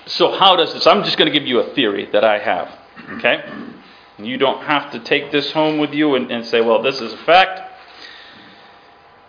so, 0.06 0.32
how 0.32 0.56
does 0.56 0.74
this? 0.74 0.88
I'm 0.88 1.04
just 1.04 1.18
going 1.18 1.32
to 1.32 1.38
give 1.38 1.48
you 1.48 1.60
a 1.60 1.74
theory 1.74 2.08
that 2.14 2.24
I 2.24 2.40
have. 2.40 2.72
Okay? 3.18 3.44
You 4.18 4.38
don't 4.38 4.64
have 4.64 4.92
to 4.92 5.00
take 5.00 5.32
this 5.32 5.52
home 5.52 5.78
with 5.78 5.94
you 5.94 6.16
and, 6.16 6.32
and 6.32 6.46
say, 6.46 6.62
well, 6.62 6.82
this 6.82 7.00
is 7.02 7.14
a 7.14 7.18
fact. 7.18 7.62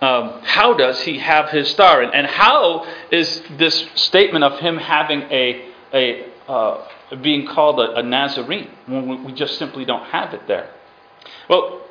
Um, 0.00 0.40
how 0.44 0.74
does 0.74 1.00
he 1.02 1.18
have 1.18 1.50
his 1.50 1.68
star? 1.68 2.02
And, 2.02 2.14
and, 2.14 2.26
how 2.26 2.86
is 3.10 3.42
this 3.58 3.88
statement 3.96 4.44
of 4.44 4.60
him 4.60 4.76
having 4.76 5.22
a, 5.22 5.70
a 5.92 6.26
uh, 6.48 6.88
being 7.22 7.46
called 7.46 7.78
a, 7.78 7.96
a 7.96 8.02
Nazarene 8.02 8.70
when 8.86 9.24
we, 9.24 9.32
just 9.32 9.58
simply 9.58 9.84
don't 9.84 10.04
have 10.06 10.34
it 10.34 10.46
there? 10.48 10.70
Well, 11.48 11.82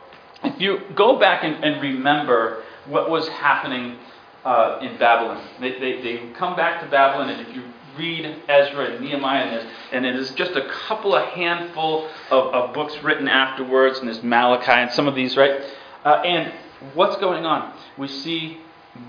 if 0.43 0.59
you 0.59 0.81
go 0.95 1.19
back 1.19 1.43
and, 1.43 1.63
and 1.63 1.81
remember 1.81 2.63
what 2.87 3.09
was 3.09 3.27
happening 3.27 3.97
uh, 4.43 4.79
in 4.81 4.97
Babylon, 4.97 5.43
they, 5.59 5.79
they, 5.79 6.01
they 6.01 6.29
come 6.33 6.55
back 6.55 6.83
to 6.83 6.89
Babylon, 6.89 7.29
and 7.29 7.47
if 7.47 7.55
you 7.55 7.63
read 7.97 8.25
Ezra 8.47 8.91
and 8.91 9.03
Nehemiah, 9.03 9.43
and, 9.43 9.53
there's, 9.53 9.73
and 9.91 10.05
it 10.05 10.15
is 10.15 10.31
just 10.31 10.51
a 10.51 10.67
couple 10.69 11.15
of 11.15 11.23
handful 11.29 12.07
of, 12.29 12.53
of, 12.53 12.73
books 12.73 12.95
written 13.03 13.27
afterwards, 13.27 13.99
and 13.99 14.07
there's 14.07 14.23
Malachi 14.23 14.71
and 14.71 14.91
some 14.91 15.07
of 15.07 15.15
these, 15.15 15.35
right? 15.35 15.61
Uh, 16.05 16.21
and 16.23 16.53
what's 16.93 17.17
going 17.17 17.45
on? 17.45 17.73
We 17.97 18.07
see 18.07 18.59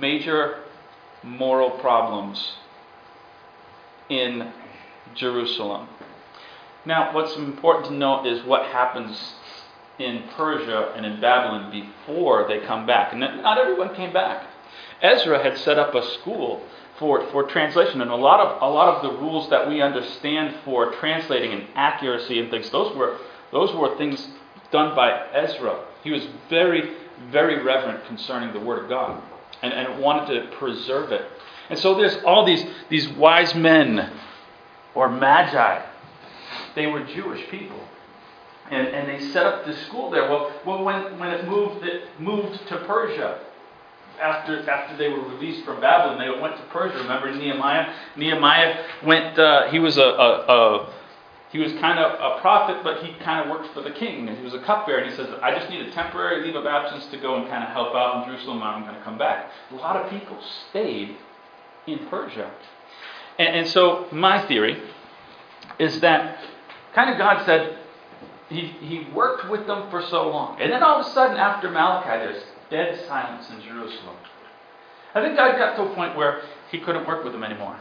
major 0.00 0.58
moral 1.22 1.70
problems 1.70 2.54
in 4.08 4.50
Jerusalem. 5.14 5.88
Now, 6.84 7.14
what's 7.14 7.36
important 7.36 7.86
to 7.86 7.92
note 7.92 8.26
is 8.26 8.44
what 8.44 8.66
happens 8.66 9.34
in 9.98 10.22
Persia 10.36 10.92
and 10.96 11.04
in 11.04 11.20
Babylon 11.20 11.70
before 11.70 12.46
they 12.48 12.60
come 12.60 12.86
back. 12.86 13.12
And 13.12 13.20
not 13.20 13.58
everyone 13.58 13.94
came 13.94 14.12
back. 14.12 14.46
Ezra 15.02 15.42
had 15.42 15.58
set 15.58 15.78
up 15.78 15.94
a 15.94 16.02
school 16.14 16.62
for, 16.98 17.26
for 17.30 17.44
translation, 17.44 18.00
and 18.00 18.10
a 18.10 18.16
lot 18.16 18.40
of 18.40 18.60
a 18.60 18.68
lot 18.68 18.96
of 18.96 19.02
the 19.02 19.18
rules 19.20 19.48
that 19.50 19.68
we 19.68 19.80
understand 19.80 20.54
for 20.64 20.92
translating 20.94 21.52
and 21.52 21.66
accuracy 21.76 22.40
and 22.40 22.50
things, 22.50 22.70
those 22.70 22.94
were 22.96 23.18
those 23.52 23.72
were 23.74 23.96
things 23.96 24.28
done 24.70 24.94
by 24.94 25.26
Ezra. 25.32 25.84
He 26.02 26.10
was 26.10 26.26
very, 26.48 26.96
very 27.30 27.62
reverent 27.62 28.04
concerning 28.06 28.52
the 28.52 28.60
Word 28.60 28.82
of 28.82 28.88
God 28.88 29.22
and, 29.62 29.72
and 29.72 30.00
wanted 30.00 30.34
to 30.34 30.56
preserve 30.56 31.12
it. 31.12 31.22
And 31.70 31.78
so 31.78 31.94
there's 31.94 32.16
all 32.24 32.44
these, 32.44 32.64
these 32.88 33.08
wise 33.08 33.54
men 33.54 34.10
or 34.98 35.08
magi. 35.08 35.80
They 36.74 36.86
were 36.88 37.04
Jewish 37.04 37.48
people. 37.50 37.80
And, 38.70 38.88
and 38.88 39.08
they 39.08 39.32
set 39.32 39.46
up 39.46 39.64
this 39.64 39.78
school 39.86 40.10
there. 40.10 40.28
Well, 40.28 40.52
well 40.66 40.82
when, 40.82 41.18
when 41.20 41.30
it 41.30 41.46
moved 41.46 41.84
it 41.84 42.02
moved 42.18 42.66
to 42.68 42.76
Persia, 42.78 43.40
after 44.20 44.68
after 44.68 44.96
they 44.96 45.08
were 45.08 45.22
released 45.22 45.64
from 45.64 45.80
Babylon, 45.80 46.18
they 46.18 46.40
went 46.40 46.56
to 46.56 46.62
Persia. 46.64 46.98
Remember 46.98 47.32
Nehemiah? 47.32 47.94
Nehemiah 48.16 48.84
went. 49.06 49.38
Uh, 49.38 49.70
he 49.70 49.78
was 49.78 49.96
a, 49.96 50.02
a, 50.02 50.30
a 50.48 50.92
he 51.52 51.58
was 51.58 51.72
kind 51.74 51.98
of 52.00 52.12
a 52.20 52.40
prophet, 52.40 52.82
but 52.82 53.02
he 53.04 53.14
kind 53.22 53.40
of 53.40 53.56
worked 53.56 53.72
for 53.72 53.80
the 53.80 53.92
king. 53.92 54.28
And 54.28 54.36
he 54.36 54.44
was 54.44 54.52
a 54.52 54.62
cupbearer. 54.64 54.98
And 54.98 55.10
he 55.10 55.16
says, 55.16 55.28
I 55.40 55.56
just 55.56 55.70
need 55.70 55.80
a 55.80 55.92
temporary 55.92 56.44
leave 56.44 56.56
of 56.56 56.66
absence 56.66 57.06
to 57.12 57.18
go 57.18 57.36
and 57.36 57.48
kind 57.48 57.62
of 57.62 57.70
help 57.70 57.94
out 57.94 58.18
in 58.18 58.34
Jerusalem. 58.34 58.62
I'm 58.62 58.82
going 58.82 58.96
to 58.96 59.02
come 59.02 59.16
back. 59.16 59.50
A 59.70 59.76
lot 59.76 59.96
of 59.96 60.10
people 60.10 60.36
stayed 60.68 61.16
in 61.86 62.06
Persia. 62.10 62.50
And, 63.38 63.48
and 63.48 63.68
so 63.68 64.06
my 64.12 64.46
theory 64.46 64.82
is 65.78 66.00
that 66.00 66.38
kind 66.94 67.10
of 67.10 67.18
God 67.18 67.44
said, 67.46 67.78
he, 68.48 68.60
he 68.80 69.06
worked 69.14 69.48
with 69.50 69.66
them 69.66 69.90
for 69.90 70.02
so 70.02 70.28
long. 70.28 70.60
And 70.60 70.72
then 70.72 70.82
all 70.82 71.00
of 71.00 71.06
a 71.06 71.10
sudden, 71.10 71.36
after 71.36 71.70
Malachi, 71.70 72.08
there's 72.08 72.42
dead 72.70 73.06
silence 73.06 73.48
in 73.50 73.60
Jerusalem. 73.62 74.16
I 75.14 75.22
think 75.22 75.36
God 75.36 75.56
got 75.58 75.76
to 75.76 75.82
a 75.82 75.94
point 75.94 76.16
where 76.16 76.42
he 76.70 76.78
couldn't 76.78 77.06
work 77.06 77.24
with 77.24 77.32
them 77.32 77.44
anymore. 77.44 77.78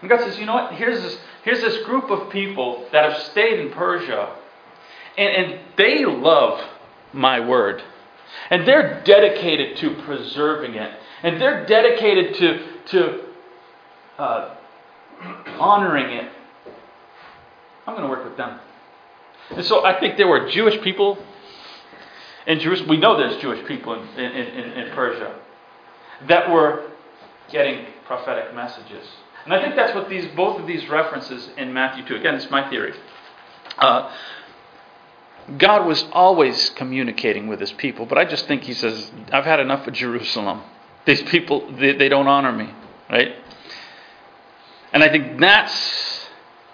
And 0.00 0.08
God 0.08 0.20
says, 0.20 0.38
you 0.38 0.46
know 0.46 0.54
what? 0.54 0.74
Here's 0.74 1.00
this, 1.02 1.18
here's 1.42 1.60
this 1.60 1.84
group 1.84 2.10
of 2.10 2.30
people 2.30 2.86
that 2.92 3.10
have 3.10 3.22
stayed 3.24 3.58
in 3.58 3.70
Persia, 3.72 4.34
and, 5.16 5.28
and 5.28 5.60
they 5.76 6.04
love 6.04 6.62
my 7.12 7.40
word. 7.40 7.82
And 8.50 8.66
they're 8.68 9.02
dedicated 9.04 9.78
to 9.78 9.94
preserving 10.02 10.74
it. 10.74 10.92
And 11.22 11.40
they're 11.40 11.66
dedicated 11.66 12.34
to, 12.36 12.66
to 12.86 13.24
uh, 14.18 14.54
honoring 15.58 16.16
it. 16.16 16.32
I'm 17.86 17.96
going 17.96 18.08
to 18.08 18.10
work 18.10 18.24
with 18.24 18.36
them. 18.36 18.60
And 19.50 19.64
so 19.64 19.84
I 19.84 19.98
think 19.98 20.16
there 20.16 20.28
were 20.28 20.48
Jewish 20.50 20.80
people 20.82 21.18
in 22.46 22.60
Jerusalem. 22.60 22.90
We 22.90 22.98
know 22.98 23.16
there's 23.16 23.40
Jewish 23.40 23.66
people 23.66 23.94
in, 23.94 24.06
in, 24.18 24.32
in, 24.32 24.70
in 24.72 24.94
Persia 24.94 25.38
that 26.28 26.50
were 26.50 26.90
getting 27.50 27.86
prophetic 28.06 28.54
messages. 28.54 29.06
And 29.44 29.54
I 29.54 29.62
think 29.62 29.76
that's 29.76 29.94
what 29.94 30.10
these 30.10 30.26
both 30.36 30.60
of 30.60 30.66
these 30.66 30.88
references 30.88 31.48
in 31.56 31.72
Matthew 31.72 32.06
2. 32.06 32.16
Again, 32.16 32.34
it's 32.34 32.50
my 32.50 32.68
theory. 32.68 32.92
Uh, 33.78 34.12
God 35.56 35.86
was 35.86 36.04
always 36.12 36.70
communicating 36.70 37.46
with 37.46 37.60
his 37.60 37.72
people, 37.72 38.04
but 38.04 38.18
I 38.18 38.26
just 38.26 38.46
think 38.46 38.64
he 38.64 38.74
says, 38.74 39.10
I've 39.32 39.46
had 39.46 39.60
enough 39.60 39.86
of 39.86 39.94
Jerusalem. 39.94 40.62
These 41.06 41.22
people, 41.22 41.72
they, 41.72 41.94
they 41.94 42.10
don't 42.10 42.26
honor 42.26 42.52
me, 42.52 42.68
right? 43.08 43.34
And 44.98 45.04
I 45.04 45.10
think 45.10 45.38
that's 45.38 46.26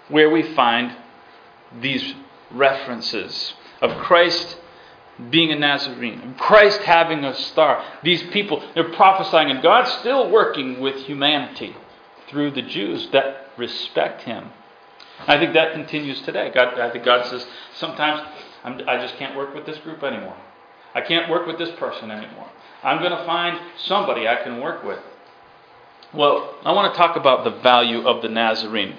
where 0.09 0.31
we 0.31 0.41
find 0.55 0.97
these 1.79 2.15
references 2.49 3.53
of 3.81 3.95
Christ 3.97 4.57
being 5.29 5.51
a 5.51 5.55
Nazarene, 5.55 6.33
Christ 6.39 6.81
having 6.81 7.23
a 7.23 7.35
star. 7.35 7.85
These 8.01 8.23
people, 8.31 8.67
they're 8.73 8.89
prophesying, 8.95 9.51
and 9.51 9.61
God's 9.61 9.91
still 9.99 10.31
working 10.31 10.79
with 10.79 10.95
humanity 11.05 11.75
through 12.27 12.49
the 12.49 12.63
Jews 12.63 13.09
that 13.11 13.51
respect 13.59 14.23
Him. 14.23 14.49
I 15.27 15.37
think 15.37 15.53
that 15.53 15.73
continues 15.73 16.19
today. 16.23 16.49
God, 16.51 16.79
I 16.79 16.89
think 16.89 17.05
God 17.05 17.27
says, 17.27 17.45
sometimes 17.75 18.27
I'm, 18.63 18.81
I 18.89 18.97
just 19.03 19.17
can't 19.17 19.37
work 19.37 19.53
with 19.53 19.67
this 19.67 19.77
group 19.77 20.01
anymore. 20.01 20.35
I 20.95 21.01
can't 21.01 21.29
work 21.29 21.45
with 21.45 21.59
this 21.59 21.69
person 21.77 22.09
anymore. 22.09 22.49
I'm 22.83 22.97
going 23.03 23.15
to 23.15 23.23
find 23.27 23.59
somebody 23.77 24.27
I 24.27 24.41
can 24.41 24.61
work 24.61 24.83
with. 24.83 24.99
Well, 26.15 26.55
I 26.63 26.71
want 26.71 26.93
to 26.93 26.97
talk 26.97 27.17
about 27.17 27.43
the 27.43 27.61
value 27.61 28.07
of 28.07 28.21
the 28.21 28.29
Nazarene 28.29 28.95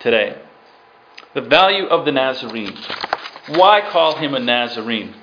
today. 0.00 0.40
The 1.34 1.42
value 1.42 1.84
of 1.84 2.06
the 2.06 2.12
Nazarene. 2.12 2.74
Why 3.48 3.82
call 3.90 4.16
him 4.16 4.34
a 4.34 4.40
Nazarene? 4.40 5.14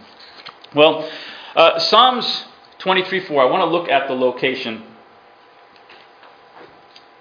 Well, 0.75 1.09
uh, 1.55 1.79
Psalms 1.79 2.45
23 2.79 3.21
4, 3.21 3.41
I 3.41 3.45
want 3.45 3.61
to 3.61 3.65
look 3.65 3.89
at 3.89 4.07
the 4.07 4.13
location. 4.13 4.83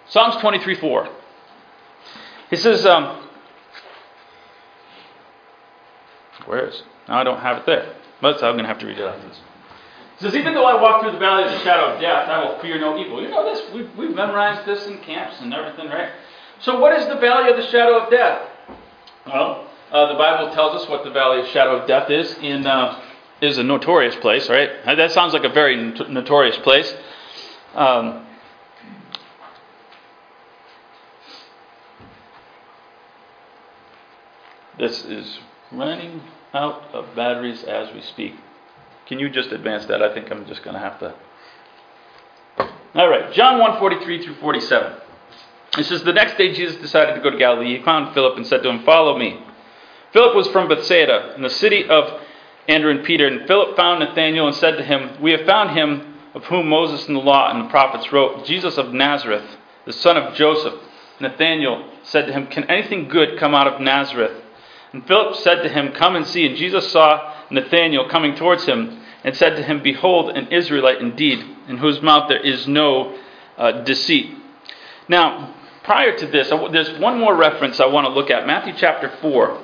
Psalms 0.09 0.37
23 0.43 0.75
4. 0.75 1.09
He 2.51 2.57
says, 2.57 2.85
um, 2.85 3.29
Where 6.45 6.67
is 6.67 6.75
it? 6.75 6.83
No, 7.09 7.15
I 7.15 7.25
don't 7.25 7.41
have 7.41 7.59
it 7.59 7.67
there. 7.67 7.95
But 8.21 8.37
I'm 8.45 8.57
going 8.57 8.65
to 8.65 8.69
have 8.69 8.79
to 8.81 8.87
read 8.87 8.99
it. 8.99 9.15
He 9.15 9.29
says, 10.23 10.35
Even 10.35 10.55
though 10.55 10.65
I 10.65 10.81
walk 10.81 11.03
through 11.03 11.13
the 11.13 11.19
valley 11.19 11.45
of 11.45 11.51
the 11.51 11.61
shadow 11.61 11.95
of 11.95 12.01
death, 12.01 12.29
I 12.29 12.45
will 12.45 12.59
fear 12.61 12.81
no 12.81 12.97
evil. 12.99 13.21
You 13.21 13.29
know 13.29 13.45
this. 13.45 13.63
We've, 13.75 13.95
we've 13.97 14.15
memorized 14.15 14.67
this 14.67 14.87
in 14.87 14.99
camps 14.99 15.41
and 15.41 15.53
everything, 15.53 15.89
right? 15.89 16.11
So, 16.61 16.79
what 16.79 16.99
is 16.99 17.07
the 17.09 17.17
valley 17.17 17.51
of 17.51 17.57
the 17.57 17.67
shadow 17.71 17.99
of 17.99 18.11
death? 18.11 18.49
Well, 19.27 19.69
uh, 19.91 20.13
the 20.13 20.19
Bible 20.19 20.55
tells 20.55 20.81
us 20.81 20.89
what 20.89 21.05
the 21.05 21.11
valley 21.11 21.41
of 21.41 21.49
shadow 21.49 21.77
of 21.77 21.89
death 21.89 22.11
is 22.11 22.33
in. 22.39 22.67
Uh, 22.67 23.03
is 23.43 23.59
a 23.59 23.63
notorious 23.65 24.15
place, 24.17 24.49
right? 24.49 24.71
That 24.87 25.11
sounds 25.11 25.33
like 25.33 25.43
a 25.43 25.49
very 25.49 25.75
notorious 25.75 26.57
place. 26.59 26.95
Um, 27.75 28.25
this 34.79 35.05
is 35.05 35.41
running 35.73 36.23
out 36.55 36.85
of 36.93 37.17
batteries 37.17 37.65
as 37.65 37.93
we 37.93 38.01
speak. 38.03 38.35
Can 39.13 39.19
you 39.19 39.29
just 39.29 39.53
advance 39.53 39.85
that? 39.89 40.01
I 40.01 40.15
think 40.15 40.31
I'm 40.31 40.47
just 40.47 40.63
going 40.63 40.73
to 40.73 40.81
have 40.81 40.99
to. 41.01 41.15
All 42.95 43.11
right, 43.11 43.31
John 43.35 43.61
1:43 43.61 44.25
through 44.25 44.37
47. 44.37 44.93
It 45.77 45.85
says, 45.85 46.03
The 46.03 46.15
next 46.15 46.39
day 46.39 46.55
Jesus 46.55 46.77
decided 46.77 47.17
to 47.17 47.21
go 47.21 47.29
to 47.29 47.37
Galilee. 47.37 47.77
He 47.77 47.85
found 47.85 48.15
Philip 48.15 48.39
and 48.39 48.47
said 48.47 48.63
to 48.63 48.71
him, 48.71 48.85
Follow 48.85 49.19
me. 49.19 49.45
Philip 50.15 50.35
was 50.35 50.49
from 50.49 50.67
Bethsaida, 50.67 51.35
in 51.37 51.43
the 51.43 51.51
city 51.51 51.87
of 51.87 52.23
Andrew 52.69 52.91
and 52.91 53.05
Peter. 53.05 53.27
And 53.27 53.47
Philip 53.47 53.77
found 53.77 54.01
Nathanael 54.01 54.47
and 54.47 54.57
said 54.57 54.79
to 54.79 54.83
him, 54.83 55.21
We 55.21 55.33
have 55.33 55.45
found 55.45 55.77
him 55.77 56.15
of 56.33 56.45
whom 56.45 56.71
Moses 56.71 57.07
and 57.07 57.15
the 57.15 57.21
law 57.21 57.51
and 57.51 57.67
the 57.67 57.69
prophets 57.69 58.11
wrote, 58.15 58.47
Jesus 58.47 58.79
of 58.79 58.95
Nazareth, 58.95 59.59
the 59.85 59.93
son 59.93 60.17
of 60.17 60.35
Joseph. 60.35 60.81
Nathanael 61.21 61.87
said 62.03 62.29
to 62.29 62.33
him, 62.33 62.47
Can 62.47 62.65
anything 62.71 63.09
good 63.09 63.39
come 63.39 63.55
out 63.55 63.67
of 63.67 63.79
Nazareth? 63.79 64.43
And 64.95 65.07
Philip 65.07 65.37
said 65.37 65.57
to 65.57 65.69
him, 65.69 65.93
Come 65.93 66.17
and 66.17 66.27
see. 66.27 66.47
And 66.47 66.57
Jesus 66.57 66.91
saw 66.91 67.35
Nathanael 67.51 68.09
coming 68.09 68.35
towards 68.35 68.65
him 68.65 69.01
and 69.25 69.37
said 69.37 69.57
to 69.57 69.63
him, 69.63 69.83
Behold, 69.83 70.31
an 70.37 70.49
Israelite 70.49 71.01
indeed, 71.01 71.45
in 71.69 71.79
whose 71.79 72.03
mouth 72.03 72.29
there 72.29 72.41
is 72.41 72.67
no 72.67 73.19
uh, 73.57 73.83
deceit. 73.83 74.37
Now, 75.09 75.55
prior 75.85 76.17
to 76.17 76.27
this, 76.27 76.51
there's 76.71 76.99
one 76.99 77.19
more 77.19 77.35
reference 77.35 77.81
I 77.81 77.87
want 77.87 78.07
to 78.07 78.13
look 78.13 78.31
at 78.31 78.47
Matthew 78.47 78.75
chapter 78.77 79.09
4. 79.21 79.61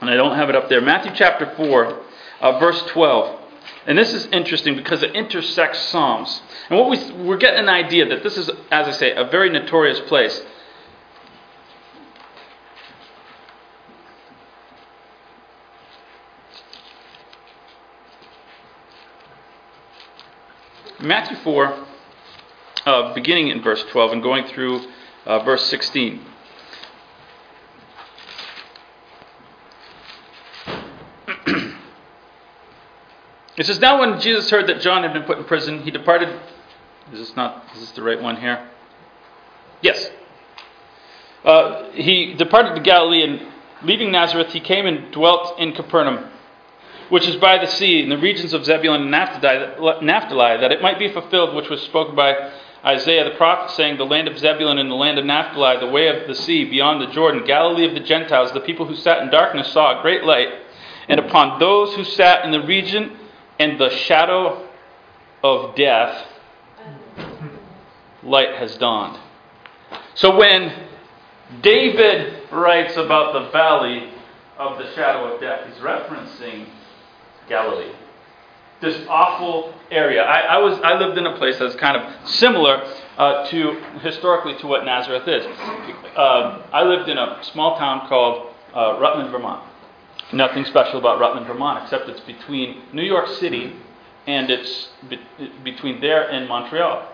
And 0.00 0.10
I 0.10 0.14
don't 0.14 0.36
have 0.36 0.48
it 0.48 0.56
up 0.56 0.68
there. 0.68 0.80
Matthew 0.80 1.12
chapter 1.14 1.54
4, 1.56 2.00
uh, 2.40 2.58
verse 2.58 2.82
12. 2.88 3.38
And 3.86 3.96
this 3.96 4.12
is 4.12 4.26
interesting 4.26 4.76
because 4.76 5.02
it 5.02 5.14
intersects 5.14 5.80
Psalms. 5.88 6.42
And 6.68 6.78
what 6.78 6.90
we, 6.90 7.24
we're 7.24 7.38
getting 7.38 7.60
an 7.60 7.68
idea 7.68 8.08
that 8.08 8.22
this 8.22 8.36
is, 8.36 8.50
as 8.70 8.86
I 8.86 8.92
say, 8.92 9.14
a 9.14 9.24
very 9.24 9.48
notorious 9.50 10.00
place. 10.00 10.42
Matthew 21.02 21.38
4, 21.38 21.86
uh, 22.84 23.14
beginning 23.14 23.48
in 23.48 23.62
verse 23.62 23.82
12 23.90 24.12
and 24.12 24.22
going 24.22 24.46
through 24.48 24.86
uh, 25.24 25.42
verse 25.42 25.64
16. 25.64 26.20
it 33.56 33.64
says, 33.64 33.80
Now 33.80 34.00
when 34.00 34.20
Jesus 34.20 34.50
heard 34.50 34.66
that 34.66 34.82
John 34.82 35.02
had 35.02 35.14
been 35.14 35.22
put 35.22 35.38
in 35.38 35.44
prison, 35.44 35.80
he 35.82 35.90
departed. 35.90 36.28
Is 37.12 37.18
this 37.18 37.34
not, 37.34 37.64
is 37.74 37.80
this 37.80 37.92
the 37.92 38.02
right 38.02 38.20
one 38.20 38.36
here? 38.36 38.68
Yes. 39.80 40.10
Uh, 41.42 41.90
he 41.92 42.34
departed 42.34 42.74
to 42.74 42.82
Galilee 42.82 43.22
and 43.22 43.40
leaving 43.82 44.12
Nazareth, 44.12 44.52
he 44.52 44.60
came 44.60 44.84
and 44.84 45.10
dwelt 45.12 45.58
in 45.58 45.72
Capernaum 45.72 46.30
which 47.10 47.26
is 47.26 47.36
by 47.36 47.58
the 47.58 47.66
sea, 47.66 48.02
in 48.02 48.08
the 48.08 48.16
regions 48.16 48.54
of 48.54 48.64
Zebulun 48.64 49.02
and 49.02 49.10
Naphtali, 49.10 50.60
that 50.60 50.72
it 50.72 50.80
might 50.80 50.98
be 50.98 51.12
fulfilled 51.12 51.54
which 51.54 51.68
was 51.68 51.82
spoken 51.82 52.14
by 52.14 52.52
Isaiah 52.84 53.24
the 53.24 53.36
prophet, 53.36 53.74
saying, 53.74 53.98
The 53.98 54.06
land 54.06 54.28
of 54.28 54.38
Zebulun 54.38 54.78
and 54.78 54.90
the 54.90 54.94
land 54.94 55.18
of 55.18 55.26
Naphtali, 55.26 55.78
the 55.80 55.92
way 55.92 56.08
of 56.08 56.26
the 56.26 56.34
sea, 56.34 56.64
beyond 56.64 57.02
the 57.02 57.12
Jordan, 57.12 57.44
Galilee 57.44 57.86
of 57.86 57.94
the 57.94 58.00
Gentiles, 58.00 58.52
the 58.52 58.60
people 58.60 58.86
who 58.86 58.94
sat 58.94 59.22
in 59.22 59.30
darkness 59.30 59.72
saw 59.72 59.98
a 59.98 60.02
great 60.02 60.24
light, 60.24 60.48
and 61.08 61.20
upon 61.20 61.58
those 61.58 61.94
who 61.94 62.04
sat 62.04 62.44
in 62.44 62.52
the 62.52 62.62
region 62.62 63.18
and 63.58 63.78
the 63.78 63.90
shadow 63.90 64.68
of 65.42 65.74
death, 65.74 66.26
light 68.22 68.54
has 68.54 68.76
dawned. 68.76 69.18
So 70.14 70.36
when 70.36 70.72
David 71.60 72.50
writes 72.52 72.96
about 72.96 73.32
the 73.32 73.50
valley 73.50 74.12
of 74.58 74.78
the 74.78 74.94
shadow 74.94 75.34
of 75.34 75.40
death, 75.40 75.66
he's 75.66 75.82
referencing 75.82 76.66
Galilee. 77.50 77.92
This 78.80 79.06
awful 79.08 79.74
area. 79.90 80.22
I, 80.22 80.56
I 80.56 80.58
was 80.58 80.80
I 80.82 80.94
lived 80.98 81.18
in 81.18 81.26
a 81.26 81.36
place 81.36 81.58
that's 81.58 81.74
kind 81.74 81.98
of 81.98 82.28
similar 82.30 82.82
uh, 83.18 83.46
to 83.48 83.72
historically 84.00 84.56
to 84.60 84.66
what 84.66 84.86
Nazareth 84.86 85.28
is. 85.28 85.44
Uh, 86.16 86.66
I 86.72 86.82
lived 86.84 87.10
in 87.10 87.18
a 87.18 87.40
small 87.42 87.76
town 87.76 88.08
called 88.08 88.54
uh, 88.74 88.98
Rutland, 88.98 89.30
Vermont. 89.30 89.62
Nothing 90.32 90.64
special 90.64 90.98
about 90.98 91.20
Rutland, 91.20 91.46
Vermont, 91.46 91.82
except 91.82 92.08
it's 92.08 92.20
between 92.20 92.82
New 92.94 93.02
York 93.02 93.28
City 93.28 93.74
and 94.26 94.48
it's 94.48 94.90
be- 95.10 95.20
between 95.64 96.00
there 96.00 96.30
and 96.30 96.48
Montreal. 96.48 97.06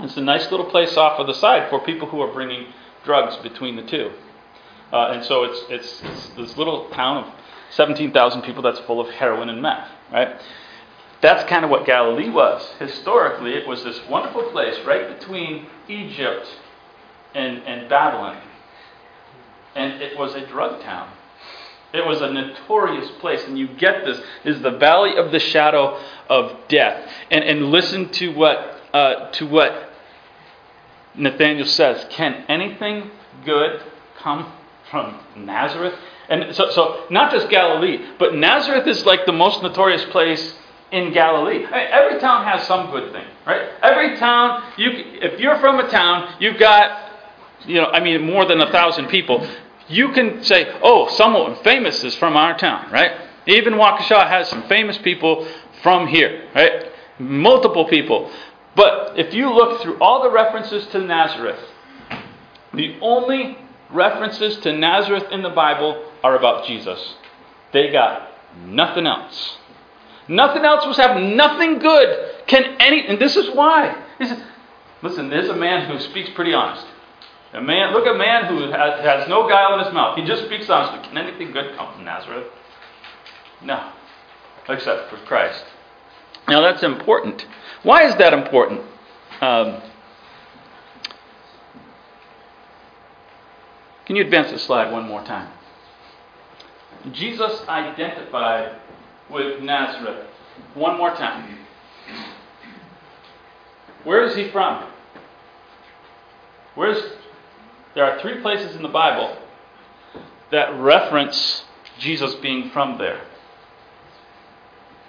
It's 0.00 0.16
a 0.16 0.20
nice 0.20 0.50
little 0.50 0.66
place 0.66 0.96
off 0.96 1.18
of 1.18 1.26
the 1.26 1.34
side 1.34 1.70
for 1.70 1.80
people 1.80 2.08
who 2.08 2.20
are 2.20 2.32
bringing 2.32 2.66
drugs 3.04 3.36
between 3.36 3.76
the 3.76 3.82
two. 3.82 4.12
Uh, 4.92 5.12
and 5.12 5.24
so 5.24 5.44
it's, 5.44 5.64
it's, 5.70 6.02
it's, 6.04 6.28
this 6.36 6.56
little 6.58 6.90
town 6.90 7.24
of 7.24 7.34
17,000 7.70 8.42
people 8.42 8.62
that's 8.62 8.80
full 8.80 9.00
of 9.00 9.08
heroin 9.14 9.48
and 9.48 9.62
meth, 9.62 9.88
right? 10.12 10.38
That's 11.22 11.48
kind 11.48 11.64
of 11.64 11.70
what 11.70 11.86
Galilee 11.86 12.28
was. 12.28 12.68
Historically, 12.78 13.54
it 13.54 13.66
was 13.66 13.82
this 13.84 14.00
wonderful 14.08 14.50
place 14.50 14.76
right 14.84 15.18
between 15.18 15.66
Egypt 15.88 16.46
and, 17.34 17.62
and 17.62 17.88
Babylon. 17.88 18.42
And 19.74 20.02
it 20.02 20.18
was 20.18 20.34
a 20.34 20.46
drug 20.46 20.82
town. 20.82 21.10
It 21.94 22.04
was 22.04 22.20
a 22.20 22.30
notorious 22.30 23.08
place. 23.20 23.42
And 23.44 23.58
you 23.58 23.68
get 23.68 24.04
this 24.04 24.20
is 24.44 24.60
the 24.60 24.72
valley 24.72 25.16
of 25.16 25.30
the 25.32 25.38
shadow 25.38 25.98
of 26.28 26.68
death. 26.68 27.08
And, 27.30 27.44
and 27.44 27.70
listen 27.70 28.10
to 28.10 28.28
what, 28.34 28.80
uh, 28.92 29.30
to 29.30 29.46
what 29.46 29.90
Nathanael 31.14 31.66
says. 31.66 32.04
Can 32.10 32.44
anything 32.48 33.10
good 33.44 33.80
come 34.18 34.52
from 34.92 35.18
Nazareth? 35.34 35.94
And 36.28 36.54
so, 36.54 36.70
so 36.70 37.06
not 37.10 37.32
just 37.32 37.48
Galilee, 37.48 37.98
but 38.18 38.36
Nazareth 38.36 38.86
is 38.86 39.04
like 39.04 39.26
the 39.26 39.32
most 39.32 39.60
notorious 39.62 40.04
place 40.06 40.54
in 40.92 41.12
Galilee. 41.12 41.64
I 41.66 41.70
mean, 41.70 41.88
every 41.90 42.20
town 42.20 42.44
has 42.44 42.64
some 42.68 42.90
good 42.92 43.10
thing, 43.12 43.26
right? 43.46 43.70
Every 43.82 44.16
town, 44.18 44.62
you, 44.76 44.90
if 44.94 45.40
you're 45.40 45.58
from 45.58 45.80
a 45.80 45.88
town, 45.88 46.34
you've 46.38 46.58
got, 46.58 47.10
you 47.66 47.80
know, 47.80 47.86
I 47.86 48.00
mean, 48.00 48.24
more 48.24 48.44
than 48.44 48.60
a 48.60 48.70
thousand 48.70 49.08
people. 49.08 49.44
You 49.88 50.12
can 50.12 50.44
say, 50.44 50.72
oh, 50.82 51.08
someone 51.16 51.56
famous 51.64 52.04
is 52.04 52.14
from 52.14 52.36
our 52.36 52.56
town, 52.56 52.92
right? 52.92 53.12
Even 53.46 53.74
Waukesha 53.74 54.28
has 54.28 54.48
some 54.48 54.68
famous 54.68 54.98
people 54.98 55.48
from 55.82 56.06
here, 56.06 56.48
right? 56.54 56.86
Multiple 57.18 57.86
people. 57.86 58.30
But 58.76 59.18
if 59.18 59.34
you 59.34 59.52
look 59.52 59.82
through 59.82 59.98
all 59.98 60.22
the 60.22 60.30
references 60.30 60.86
to 60.88 60.98
Nazareth, 60.98 61.60
the 62.72 62.96
only 63.00 63.58
references 63.92 64.56
to 64.58 64.72
Nazareth 64.72 65.24
in 65.30 65.42
the 65.42 65.50
Bible 65.50 66.04
are 66.22 66.36
about 66.36 66.66
Jesus. 66.66 67.14
They 67.72 67.90
got 67.90 68.30
nothing 68.64 69.06
else. 69.06 69.58
Nothing 70.28 70.64
else 70.64 70.86
was 70.86 70.96
happening. 70.96 71.36
Nothing 71.36 71.78
good 71.78 72.46
can 72.46 72.76
any. 72.78 73.06
And 73.06 73.18
this 73.18 73.36
is 73.36 73.54
why. 73.54 74.02
Says, 74.18 74.40
listen, 75.02 75.30
there's 75.30 75.48
a 75.48 75.56
man 75.56 75.90
who 75.90 75.98
speaks 76.00 76.30
pretty 76.30 76.54
honest. 76.54 76.86
A 77.54 77.60
man, 77.60 77.92
look 77.92 78.06
at 78.06 78.14
a 78.14 78.18
man 78.18 78.46
who 78.46 78.70
has, 78.70 79.00
has 79.00 79.28
no 79.28 79.46
guile 79.48 79.78
in 79.78 79.84
his 79.84 79.92
mouth. 79.92 80.16
He 80.16 80.24
just 80.24 80.44
speaks 80.44 80.70
honestly. 80.70 81.06
Can 81.06 81.18
anything 81.18 81.52
good 81.52 81.76
come 81.76 81.92
from 81.94 82.04
Nazareth? 82.04 82.46
No, 83.62 83.92
except 84.68 85.10
for 85.10 85.18
Christ. 85.26 85.64
Now 86.48 86.62
that's 86.62 86.82
important. 86.82 87.46
Why 87.82 88.04
is 88.04 88.14
that 88.16 88.32
important? 88.32 88.80
Um, 89.40 89.82
can 94.12 94.18
you 94.18 94.24
advance 94.24 94.50
the 94.50 94.58
slide 94.58 94.92
one 94.92 95.08
more 95.08 95.24
time? 95.24 95.50
Jesus 97.12 97.66
identified 97.66 98.76
with 99.30 99.62
Nazareth. 99.62 100.26
One 100.74 100.98
more 100.98 101.14
time. 101.14 101.56
Where 104.04 104.22
is 104.24 104.36
he 104.36 104.50
from? 104.50 104.86
Where's 106.74 107.02
there 107.94 108.04
are 108.04 108.20
three 108.20 108.42
places 108.42 108.76
in 108.76 108.82
the 108.82 108.90
Bible 108.90 109.34
that 110.50 110.78
reference 110.78 111.64
Jesus 111.98 112.34
being 112.34 112.68
from 112.68 112.98
there. 112.98 113.22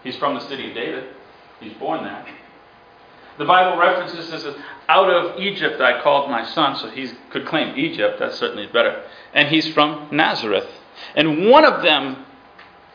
He's 0.05 0.15
from 0.15 0.35
the 0.35 0.47
city 0.47 0.69
of 0.69 0.75
David. 0.75 1.09
He's 1.59 1.73
born 1.73 2.05
there. 2.05 2.25
The 3.37 3.45
Bible 3.45 3.77
references 3.77 4.29
this 4.29 4.45
as 4.45 4.55
out 4.87 5.09
of 5.09 5.39
Egypt 5.39 5.81
I 5.81 6.01
called 6.01 6.29
my 6.29 6.45
son, 6.45 6.75
so 6.75 6.89
he 6.89 7.11
could 7.29 7.45
claim 7.45 7.77
Egypt. 7.77 8.19
That's 8.19 8.37
certainly 8.37 8.67
better. 8.67 9.03
And 9.33 9.47
he's 9.47 9.67
from 9.69 10.09
Nazareth. 10.11 10.67
And 11.15 11.49
one 11.49 11.65
of 11.65 11.81
them 11.81 12.25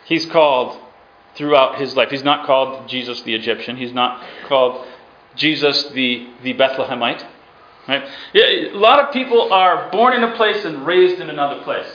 he's 0.04 0.26
called 0.26 0.80
throughout 1.34 1.78
his 1.78 1.94
life. 1.94 2.10
He's 2.10 2.24
not 2.24 2.46
called 2.46 2.88
Jesus 2.88 3.20
the 3.22 3.34
Egyptian. 3.34 3.76
He's 3.76 3.92
not 3.92 4.24
called 4.46 4.86
Jesus 5.36 5.84
the, 5.90 6.28
the 6.42 6.54
Bethlehemite. 6.54 7.24
Right? 7.86 8.08
A 8.34 8.70
lot 8.72 8.98
of 9.00 9.12
people 9.12 9.52
are 9.52 9.90
born 9.90 10.14
in 10.14 10.24
a 10.24 10.36
place 10.36 10.64
and 10.64 10.86
raised 10.86 11.20
in 11.20 11.30
another 11.30 11.62
place. 11.62 11.88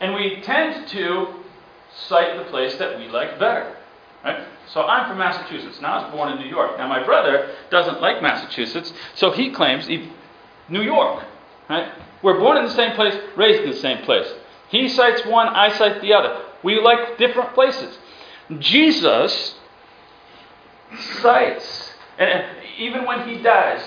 And 0.00 0.14
we 0.14 0.40
tend 0.42 0.88
to 0.88 1.34
cite 2.08 2.36
the 2.36 2.44
place 2.44 2.74
that 2.76 2.98
we 2.98 3.08
like 3.08 3.38
better. 3.38 3.76
Right? 4.24 4.46
So 4.72 4.82
I'm 4.82 5.08
from 5.08 5.18
Massachusetts. 5.18 5.80
Now 5.80 5.98
I 5.98 6.02
was 6.04 6.12
born 6.12 6.32
in 6.32 6.38
New 6.38 6.48
York. 6.48 6.78
Now 6.78 6.88
my 6.88 7.04
brother 7.04 7.54
doesn't 7.70 8.00
like 8.00 8.22
Massachusetts, 8.22 8.92
so 9.14 9.30
he 9.30 9.50
claims 9.50 9.86
he, 9.86 10.10
New 10.68 10.82
York. 10.82 11.24
Right? 11.68 11.92
We're 12.22 12.38
born 12.38 12.56
in 12.56 12.64
the 12.64 12.74
same 12.74 12.92
place, 12.92 13.14
raised 13.36 13.62
in 13.62 13.70
the 13.70 13.76
same 13.76 14.04
place. 14.04 14.32
He 14.68 14.88
cites 14.88 15.26
one, 15.26 15.48
I 15.48 15.76
cite 15.76 16.00
the 16.00 16.14
other. 16.14 16.44
We 16.62 16.80
like 16.80 17.18
different 17.18 17.52
places. 17.52 17.98
Jesus 18.58 19.56
cites, 21.20 21.92
and 22.18 22.44
even 22.78 23.04
when 23.04 23.28
he 23.28 23.42
dies, 23.42 23.82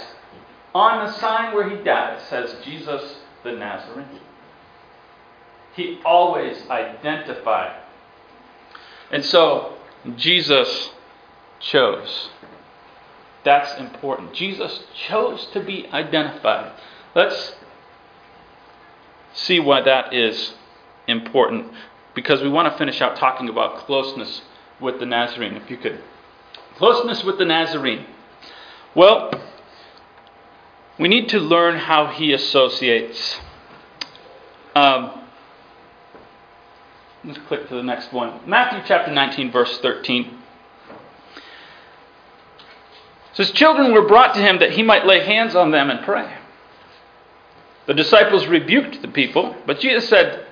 on 0.76 1.06
the 1.06 1.14
sign 1.14 1.56
where 1.56 1.70
he 1.70 1.84
dies 1.84 2.22
says 2.30 2.56
Jesus 2.64 3.16
the 3.44 3.54
Nazarene. 3.54 4.20
He 5.76 6.00
always 6.06 6.58
identified. 6.70 7.82
And 9.12 9.24
so 9.24 9.75
Jesus 10.18 10.92
chose. 11.60 12.30
That's 13.44 13.80
important. 13.80 14.34
Jesus 14.34 14.84
chose 15.08 15.48
to 15.54 15.60
be 15.60 15.88
identified. 15.88 16.72
Let's 17.14 17.56
see 19.34 19.60
why 19.60 19.82
that 19.82 20.14
is 20.14 20.54
important 21.08 21.72
because 22.14 22.42
we 22.42 22.50
want 22.50 22.72
to 22.72 22.78
finish 22.78 23.02
out 23.02 23.18
talking 23.18 23.50
about 23.50 23.86
closeness 23.86 24.42
with 24.80 25.00
the 25.00 25.06
Nazarene, 25.06 25.56
if 25.56 25.70
you 25.70 25.78
could. 25.78 26.02
Closeness 26.78 27.24
with 27.24 27.38
the 27.38 27.46
Nazarene. 27.46 28.06
Well, 28.96 29.32
we 30.98 31.08
need 31.08 31.30
to 31.30 31.40
learn 31.40 31.78
how 31.78 32.08
he 32.08 32.32
associates. 32.34 33.40
Um, 34.76 35.25
let's 37.26 37.40
click 37.48 37.68
to 37.70 37.76
the 37.76 37.84
next 37.84 38.14
one. 38.14 38.40
Matthew 38.48 38.82
chapter 38.86 39.12
19, 39.12 39.52
verse 39.52 39.78
13. 39.80 40.26
It 40.26 40.32
says, 43.34 43.52
Children 43.52 43.94
were 43.94 44.08
brought 44.08 44.34
to 44.36 44.42
him 44.42 44.60
that 44.60 44.72
he 44.72 44.84
might 44.84 45.06
lay 45.06 45.26
hands 45.26 45.56
on 45.56 45.72
them 45.72 45.90
and 45.90 46.06
pray. 46.06 46.38
The 47.88 47.94
disciples 47.94 48.48
rebuked 48.48 49.02
the 49.02 49.08
people, 49.08 49.56
but 49.66 49.80
Jesus 49.80 50.10
said, 50.10 50.46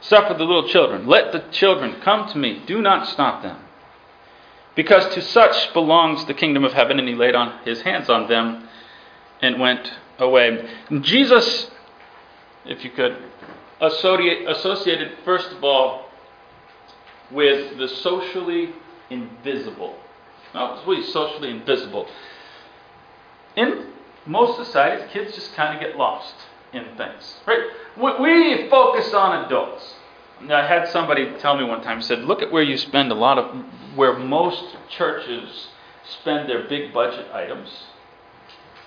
Suffer 0.00 0.34
the 0.34 0.44
little 0.44 0.68
children. 0.68 1.06
Let 1.06 1.32
the 1.32 1.44
children 1.50 2.00
come 2.02 2.28
to 2.28 2.38
me. 2.38 2.62
Do 2.66 2.82
not 2.82 3.06
stop 3.08 3.42
them. 3.42 3.58
Because 4.74 5.14
to 5.14 5.22
such 5.22 5.72
belongs 5.72 6.26
the 6.26 6.34
kingdom 6.34 6.62
of 6.62 6.74
heaven. 6.74 6.98
And 6.98 7.08
he 7.08 7.14
laid 7.14 7.34
on 7.34 7.64
his 7.64 7.80
hands 7.82 8.10
on 8.10 8.28
them 8.28 8.68
and 9.40 9.58
went 9.58 9.90
away. 10.18 10.68
And 10.90 11.02
Jesus, 11.02 11.70
if 12.66 12.84
you 12.84 12.90
could, 12.90 13.16
associated 13.86 15.18
first 15.24 15.50
of 15.52 15.62
all 15.64 16.06
with 17.30 17.78
the 17.78 17.88
socially 17.88 18.72
invisible. 19.10 19.96
No, 20.54 20.74
it's 20.74 20.86
really 20.86 21.04
socially 21.04 21.50
invisible. 21.50 22.06
In 23.56 23.92
most 24.26 24.56
societies, 24.56 25.10
kids 25.12 25.34
just 25.34 25.54
kind 25.54 25.74
of 25.74 25.80
get 25.80 25.96
lost 25.96 26.34
in 26.72 26.84
things. 26.96 27.40
Right? 27.46 27.60
We 27.96 28.68
focus 28.68 29.12
on 29.14 29.44
adults. 29.44 29.94
I 30.50 30.66
had 30.66 30.88
somebody 30.88 31.32
tell 31.38 31.56
me 31.56 31.64
one 31.64 31.82
time, 31.82 32.02
said, 32.02 32.24
look 32.24 32.42
at 32.42 32.50
where 32.50 32.62
you 32.62 32.76
spend 32.76 33.10
a 33.12 33.14
lot 33.14 33.38
of, 33.38 33.64
where 33.94 34.18
most 34.18 34.76
churches 34.90 35.68
spend 36.20 36.48
their 36.48 36.68
big 36.68 36.92
budget 36.92 37.32
items, 37.32 37.70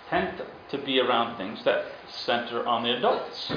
tend 0.10 0.42
to 0.70 0.78
be 0.78 1.00
around 1.00 1.38
things 1.38 1.64
that 1.64 1.86
center 2.10 2.66
on 2.66 2.84
the 2.84 2.96
adults. 2.98 3.52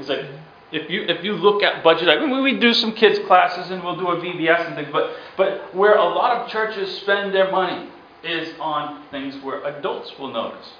He's 0.00 0.08
like, 0.08 0.24
if 0.72 0.88
you 0.88 1.02
if 1.02 1.24
you 1.24 1.34
look 1.34 1.62
at 1.62 1.82
budget, 1.82 2.08
I 2.08 2.24
mean, 2.24 2.42
we 2.42 2.58
do 2.58 2.72
some 2.72 2.92
kids 2.92 3.18
classes 3.26 3.70
and 3.70 3.82
we'll 3.82 3.96
do 3.96 4.08
a 4.08 4.16
VBS 4.16 4.66
and 4.66 4.76
things, 4.76 4.88
but 4.92 5.16
but 5.36 5.74
where 5.74 5.94
a 5.94 6.04
lot 6.04 6.36
of 6.36 6.50
churches 6.50 6.98
spend 7.00 7.34
their 7.34 7.50
money 7.50 7.88
is 8.22 8.54
on 8.60 9.04
things 9.10 9.42
where 9.42 9.64
adults 9.64 10.12
will 10.18 10.32
notice. 10.32 10.72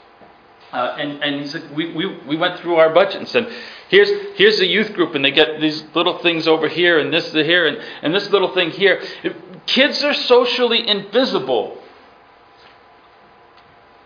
Uh, 0.73 0.97
and 1.01 1.23
and 1.23 1.41
he 1.41 1.47
said, 1.49 1.75
we, 1.75 1.93
we, 1.93 2.07
we 2.29 2.37
went 2.37 2.61
through 2.61 2.77
our 2.77 2.91
budget 2.95 3.17
and 3.17 3.29
said, 3.29 3.53
here's 3.89 4.09
here's 4.39 4.59
the 4.59 4.67
youth 4.67 4.93
group, 4.95 5.17
and 5.17 5.25
they 5.25 5.33
get 5.33 5.61
these 5.61 5.85
little 5.95 6.19
things 6.19 6.47
over 6.47 6.69
here, 6.69 7.01
and 7.01 7.13
this 7.13 7.33
here, 7.33 7.67
and, 7.67 7.79
and 8.03 8.15
this 8.15 8.31
little 8.31 8.55
thing 8.55 8.71
here. 8.71 9.03
Kids 9.67 10.03
are 10.05 10.15
socially 10.15 10.89
invisible. 10.89 11.83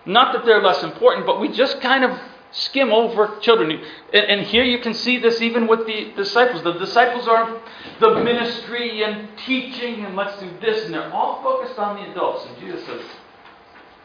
Not 0.06 0.32
that 0.32 0.44
they're 0.44 0.62
less 0.62 0.82
important, 0.82 1.26
but 1.26 1.40
we 1.40 1.48
just 1.48 1.80
kind 1.80 2.04
of 2.04 2.18
skim 2.54 2.92
over 2.92 3.38
children. 3.40 3.82
And, 4.12 4.24
and, 4.26 4.46
here 4.46 4.62
you 4.62 4.78
can 4.78 4.94
see 4.94 5.18
this 5.18 5.42
even 5.42 5.66
with 5.66 5.86
the 5.86 6.12
disciples. 6.16 6.62
The 6.62 6.72
disciples 6.74 7.26
are 7.26 7.60
the 8.00 8.22
ministry 8.22 9.02
and 9.02 9.28
teaching, 9.38 10.04
and 10.04 10.16
let's 10.16 10.40
do 10.40 10.48
this, 10.60 10.84
and 10.84 10.94
they're 10.94 11.12
all 11.12 11.42
focused 11.42 11.78
on 11.78 11.96
the 11.96 12.10
adults. 12.12 12.46
And 12.46 12.58
Jesus 12.58 12.86
says, 12.86 13.02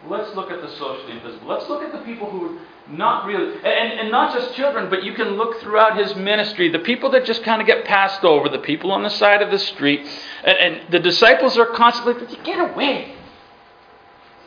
let's 0.07 0.35
look 0.35 0.51
at 0.51 0.61
the 0.61 0.69
socially 0.69 1.13
invisible. 1.13 1.47
Let's 1.47 1.69
look 1.69 1.83
at 1.83 1.91
the 1.91 1.99
people 1.99 2.29
who 2.29 2.47
are 2.47 2.59
not 2.89 3.27
really, 3.27 3.53
and, 3.57 3.99
and 3.99 4.11
not 4.11 4.33
just 4.33 4.55
children, 4.55 4.89
but 4.89 5.03
you 5.03 5.13
can 5.13 5.29
look 5.29 5.59
throughout 5.61 5.95
his 5.95 6.15
ministry, 6.15 6.69
the 6.69 6.79
people 6.79 7.11
that 7.11 7.25
just 7.25 7.43
kind 7.43 7.61
of 7.61 7.67
get 7.67 7.85
passed 7.85 8.23
over, 8.23 8.49
the 8.49 8.57
people 8.57 8.91
on 8.91 9.03
the 9.03 9.11
side 9.11 9.43
of 9.43 9.51
the 9.51 9.59
street. 9.59 10.01
And, 10.43 10.57
and 10.57 10.91
the 10.91 10.99
disciples 10.99 11.55
are 11.57 11.67
constantly, 11.67 12.35
get 12.43 12.59
away. 12.59 13.13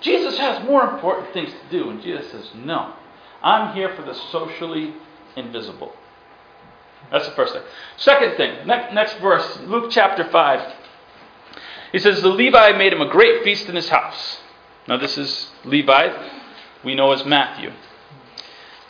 Jesus 0.01 0.37
has 0.39 0.67
more 0.67 0.83
important 0.83 1.33
things 1.33 1.51
to 1.51 1.71
do. 1.71 1.91
And 1.91 2.03
Jesus 2.03 2.33
says, 2.33 2.51
no. 2.57 2.95
I'm 3.43 3.75
here 3.75 3.95
for 3.95 4.03
the 4.03 4.15
socially 4.15 4.95
invisible. 5.37 5.93
That's 7.11 7.29
the 7.29 7.35
first 7.35 7.53
thing. 7.53 7.63
Second 7.97 8.37
thing, 8.37 8.67
next, 8.67 9.15
verse, 9.21 9.59
Luke 9.67 9.91
chapter 9.91 10.29
5. 10.29 10.75
He 11.93 11.99
says, 11.99 12.23
The 12.23 12.29
Levi 12.29 12.73
made 12.73 12.93
him 12.93 13.03
a 13.03 13.11
great 13.11 13.45
feast 13.45 13.69
in 13.69 13.77
his 13.77 13.89
house. 13.89 14.39
Now, 14.89 14.97
this 14.97 15.19
is 15.19 15.51
Levi, 15.65 16.31
we 16.85 16.95
know 16.95 17.13
as 17.13 17.25
Matthew. 17.25 17.73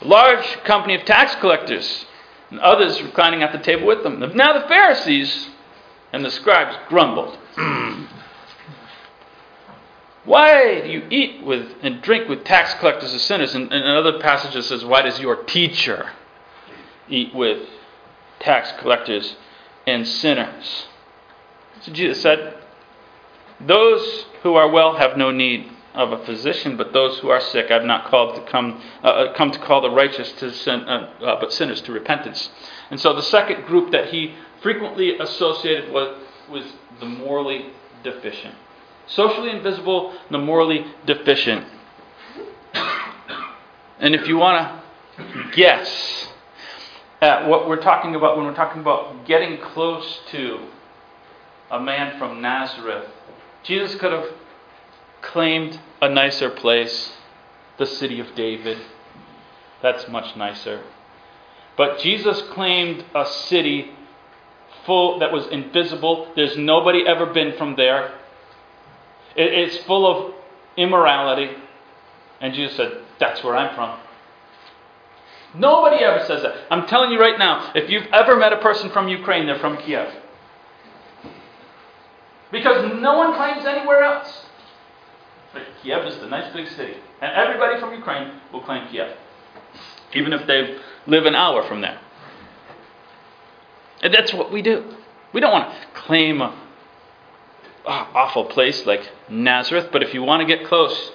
A 0.01 0.07
large 0.07 0.47
company 0.65 0.95
of 0.95 1.05
tax 1.05 1.35
collectors 1.37 2.07
and 2.51 2.61
others 2.61 3.03
reclining 3.03 3.43
at 3.43 3.53
the 3.53 3.59
table 3.59 3.87
with 3.87 4.03
them. 4.03 4.21
Now, 4.37 4.61
the 4.61 4.69
Pharisees 4.69 5.49
and 6.13 6.25
the 6.25 6.31
scribes 6.31 6.77
grumbled. 6.89 7.39
Why 10.33 10.81
do 10.81 10.89
you 10.89 11.07
eat 11.11 11.45
with 11.45 11.75
and 11.83 12.01
drink 12.01 12.27
with 12.27 12.43
tax 12.43 12.73
collectors 12.81 13.13
and 13.13 13.21
sinners? 13.21 13.55
And, 13.55 13.71
and 13.71 13.85
another 13.85 14.19
passage 14.19 14.55
that 14.55 14.63
says, 14.63 14.83
Why 14.83 15.03
does 15.03 15.21
your 15.21 15.45
teacher 15.45 16.11
eat 17.07 17.35
with 17.35 17.69
tax 18.41 18.73
collectors 18.81 19.37
and 19.87 20.09
sinners? 20.09 20.87
So 21.83 21.93
Jesus 21.93 22.23
said, 22.23 22.57
Those 23.61 24.25
who 24.43 24.55
are 24.55 24.71
well 24.71 24.97
have 24.97 25.19
no 25.19 25.31
need 25.33 25.71
of 25.93 26.13
a 26.13 26.25
physician, 26.25 26.79
but 26.79 26.95
those 26.95 27.19
who 27.19 27.29
are 27.29 27.39
sick 27.39 27.71
I've 27.71 27.85
not 27.85 28.07
called 28.07 28.35
to 28.37 28.51
come 28.51 28.83
uh, 29.05 29.09
uh 29.09 29.35
come 29.35 29.51
to 29.51 29.59
call 29.59 29.83
the 29.83 29.91
righteous 29.91 30.33
to 30.39 30.51
sin, 30.51 30.81
uh, 30.89 31.13
uh, 31.21 31.41
but 31.41 31.53
sinners 31.53 31.83
to 31.83 31.93
repentance. 31.93 32.49
And 32.91 32.99
so 32.99 33.13
the 33.13 33.21
second 33.21 33.67
group 33.67 33.93
that 33.93 34.09
he 34.09 34.35
frequently 34.63 35.19
associated 35.19 35.93
with 35.93 36.17
was 36.49 36.65
the 37.01 37.07
morally 37.07 37.67
deficient 38.03 38.55
socially 39.07 39.51
invisible, 39.51 40.15
the 40.31 40.39
morally 40.39 40.87
deficient. 41.07 41.67
And 43.99 44.15
if 44.15 44.27
you 44.27 44.37
want 44.37 44.83
to 45.17 45.51
guess 45.55 46.29
at 47.21 47.49
what 47.49 47.69
we're 47.69 47.81
talking 47.81 48.15
about 48.17 48.37
when 48.37 48.47
we're 48.47 48.55
talking 48.55 48.81
about 48.81 49.27
getting 49.27 49.59
close 49.61 50.21
to 50.31 50.59
a 51.71 51.81
man 51.81 52.19
from 52.19 52.43
Nazareth, 52.43 53.09
Jesus 53.63 53.95
could 54.01 54.13
have 54.13 54.27
claimed 55.21 55.79
a 56.01 56.09
nicer 56.09 56.51
place, 56.51 57.13
the 57.79 57.87
city 57.87 58.19
of 58.19 58.35
David. 58.35 58.79
That's 59.81 60.09
much 60.09 60.37
nicer. 60.37 60.83
But 61.77 62.01
Jesus 62.01 62.43
claimed 62.51 63.05
a 63.15 63.25
city 63.25 63.93
full 64.85 65.21
that 65.21 65.33
was 65.33 65.47
invisible. 65.47 66.33
There's 66.35 66.57
nobody 66.57 67.07
ever 67.07 67.27
been 67.27 67.57
from 67.57 67.77
there. 67.77 68.13
It's 69.37 69.79
full 69.85 70.07
of 70.07 70.35
immorality. 70.77 71.51
And 72.41 72.55
Jesus 72.55 72.77
said, 72.77 73.03
That's 73.19 73.43
where 73.43 73.57
I'm 73.57 73.75
from. 73.75 73.99
Nobody 75.55 76.03
ever 76.03 76.25
says 76.27 76.43
that. 76.43 76.55
I'm 76.71 76.87
telling 76.87 77.11
you 77.11 77.21
right 77.21 77.39
now, 77.39 77.73
if 77.75 77.91
you've 77.91 78.07
ever 78.13 78.37
met 78.37 78.53
a 78.53 78.59
person 78.59 78.91
from 78.91 79.09
Ukraine, 79.09 79.47
they're 79.47 79.59
from 79.59 79.77
Kiev. 79.77 80.09
Because 82.51 83.01
no 83.01 83.17
one 83.17 83.35
claims 83.35 83.65
anywhere 83.67 84.03
else. 84.03 84.47
But 85.53 85.63
Kiev 85.83 86.07
is 86.07 86.19
the 86.19 86.27
nice 86.27 86.53
big 86.55 86.69
city. 86.69 86.95
And 87.21 87.33
everybody 87.33 87.79
from 87.81 87.93
Ukraine 87.95 88.41
will 88.53 88.63
claim 88.63 88.89
Kiev. 88.89 89.17
Even 90.15 90.33
if 90.33 90.47
they 90.47 90.79
live 91.07 91.27
an 91.27 91.35
hour 91.35 91.63
from 91.67 91.81
there. 91.81 91.99
And 94.03 94.13
that's 94.13 94.33
what 94.33 94.53
we 94.53 94.63
do. 94.63 94.97
We 95.33 95.41
don't 95.41 95.53
want 95.53 95.73
to 95.73 95.87
claim 95.95 96.43
awful 97.87 98.45
place 98.47 98.87
like 98.87 99.11
Nazareth, 99.29 99.89
but 99.93 100.03
if 100.03 100.15
you 100.15 100.23
want 100.23 100.41
to 100.41 100.47
get 100.47 100.67
close 100.67 101.13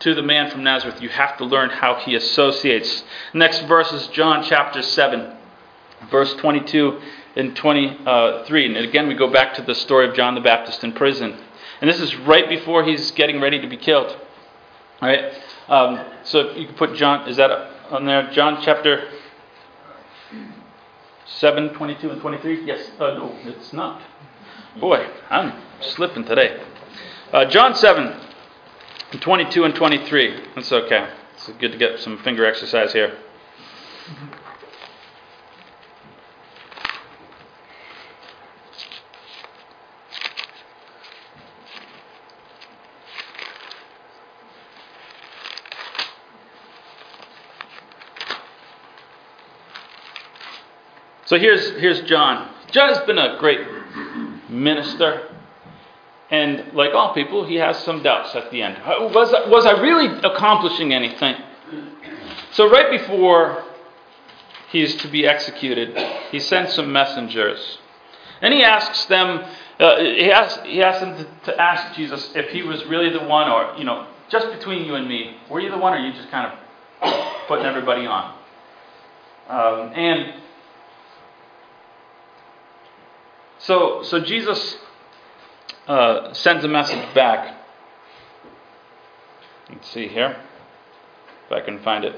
to 0.00 0.14
the 0.14 0.22
man 0.22 0.50
from 0.50 0.64
Nazareth, 0.64 1.00
you 1.02 1.08
have 1.10 1.36
to 1.38 1.44
learn 1.44 1.70
how 1.70 1.94
he 1.96 2.14
associates. 2.14 3.04
Next 3.34 3.60
verse 3.60 3.92
is 3.92 4.06
John 4.08 4.42
chapter 4.42 4.82
7, 4.82 5.36
verse 6.10 6.34
22 6.34 7.00
and 7.36 7.54
23. 7.54 8.66
And 8.66 8.76
again, 8.78 9.08
we 9.08 9.14
go 9.14 9.30
back 9.30 9.54
to 9.54 9.62
the 9.62 9.74
story 9.74 10.08
of 10.08 10.14
John 10.14 10.34
the 10.34 10.40
Baptist 10.40 10.82
in 10.82 10.92
prison. 10.92 11.38
And 11.80 11.88
this 11.88 12.00
is 12.00 12.16
right 12.16 12.48
before 12.48 12.84
he's 12.84 13.10
getting 13.12 13.40
ready 13.40 13.60
to 13.60 13.68
be 13.68 13.76
killed. 13.76 14.16
All 15.00 15.08
right? 15.08 15.32
Um, 15.68 16.04
so 16.24 16.52
you 16.52 16.66
can 16.66 16.74
put 16.74 16.94
John, 16.94 17.28
is 17.28 17.36
that 17.36 17.50
on 17.90 18.06
there? 18.06 18.30
John 18.32 18.60
chapter 18.62 19.08
7, 21.26 21.70
22 21.74 22.10
and 22.10 22.20
23? 22.20 22.64
Yes. 22.64 22.90
Uh, 22.98 23.14
no, 23.14 23.36
it's 23.44 23.72
not. 23.72 24.02
Boy, 24.78 25.04
I'm 25.28 25.60
slipping 25.80 26.24
today. 26.24 26.62
Uh, 27.32 27.44
John 27.46 27.74
7, 27.74 28.20
22 29.18 29.64
and 29.64 29.74
23. 29.74 30.44
That's 30.54 30.70
okay. 30.70 31.08
It's 31.34 31.48
good 31.58 31.72
to 31.72 31.78
get 31.78 31.98
some 31.98 32.18
finger 32.18 32.46
exercise 32.46 32.92
here. 32.92 33.18
So 51.26 51.38
here's, 51.38 51.70
here's 51.80 52.00
John. 52.02 52.52
John's 52.70 52.98
been 53.06 53.18
a 53.18 53.36
great 53.38 53.79
minister. 54.50 55.28
And 56.30 56.72
like 56.74 56.94
all 56.94 57.12
people, 57.14 57.44
he 57.44 57.56
has 57.56 57.78
some 57.84 58.02
doubts 58.02 58.34
at 58.34 58.50
the 58.50 58.62
end. 58.62 58.78
Was, 59.12 59.32
was 59.48 59.66
I 59.66 59.72
really 59.80 60.06
accomplishing 60.20 60.92
anything? 60.92 61.36
So, 62.52 62.70
right 62.70 62.90
before 62.90 63.64
he's 64.70 64.94
to 64.96 65.08
be 65.08 65.26
executed, 65.26 65.96
he 66.30 66.38
sends 66.38 66.74
some 66.74 66.92
messengers. 66.92 67.78
And 68.40 68.54
he 68.54 68.62
asks 68.62 69.04
them, 69.06 69.44
uh, 69.78 69.98
he, 69.98 70.30
asks, 70.30 70.62
he 70.64 70.82
asks 70.82 71.00
them 71.00 71.16
to, 71.16 71.52
to 71.52 71.60
ask 71.60 71.94
Jesus 71.96 72.32
if 72.34 72.50
he 72.50 72.62
was 72.62 72.84
really 72.86 73.10
the 73.10 73.24
one, 73.24 73.50
or, 73.50 73.76
you 73.76 73.84
know, 73.84 74.06
just 74.30 74.50
between 74.50 74.84
you 74.84 74.94
and 74.94 75.08
me, 75.08 75.36
were 75.50 75.60
you 75.60 75.70
the 75.70 75.78
one, 75.78 75.92
or 75.92 75.98
you 75.98 76.12
just 76.12 76.30
kind 76.30 76.52
of 76.52 77.48
putting 77.48 77.66
everybody 77.66 78.06
on? 78.06 78.34
Um, 79.48 79.92
and 79.94 80.34
so, 83.60 84.02
so 84.02 84.20
Jesus 84.20 84.78
uh, 85.86 86.32
sends 86.32 86.64
a 86.64 86.68
message 86.68 87.14
back. 87.14 87.56
Let's 89.68 89.88
see 89.90 90.08
here 90.08 90.36
if 91.46 91.52
I 91.52 91.60
can 91.60 91.82
find 91.82 92.04
it. 92.04 92.16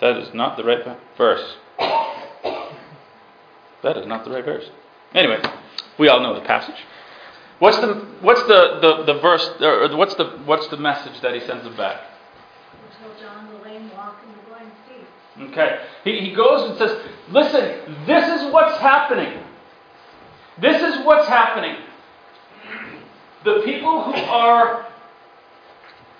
That 0.00 0.16
is 0.16 0.32
not 0.32 0.56
the 0.56 0.64
right 0.64 0.84
verse. 1.16 1.56
That 3.82 3.96
is 3.96 4.06
not 4.06 4.24
the 4.24 4.30
right 4.30 4.44
verse. 4.44 4.70
Anyway, 5.14 5.42
we 5.98 6.08
all 6.08 6.20
know 6.20 6.34
the 6.34 6.46
passage. 6.46 6.76
What's 7.58 7.78
the 7.78 7.94
what's 8.20 8.42
the, 8.44 8.78
the, 8.80 9.12
the 9.12 9.20
verse 9.20 9.46
or 9.60 9.94
what's 9.96 10.14
the 10.14 10.24
what's 10.44 10.68
the 10.68 10.78
message 10.78 11.20
that 11.20 11.34
he 11.34 11.40
sends 11.40 11.64
them 11.64 11.76
back? 11.76 12.00
Until 13.02 13.20
John 13.20 13.52
the 13.52 13.58
lame 13.62 13.90
walk 13.94 14.16
and 14.24 14.34
the 14.34 14.48
blind 14.48 14.72
see. 14.88 15.52
Okay. 15.52 15.84
He, 16.04 16.20
he 16.20 16.34
goes 16.34 16.70
and 16.70 16.78
says, 16.78 16.98
Listen, 17.30 18.04
this 18.06 18.40
is 18.40 18.52
what's 18.52 18.78
happening. 18.78 19.42
This 20.60 20.82
is 20.82 21.04
what's 21.04 21.26
happening. 21.28 21.76
The 23.44 23.62
people 23.64 24.04
who 24.04 24.12
are 24.12 24.86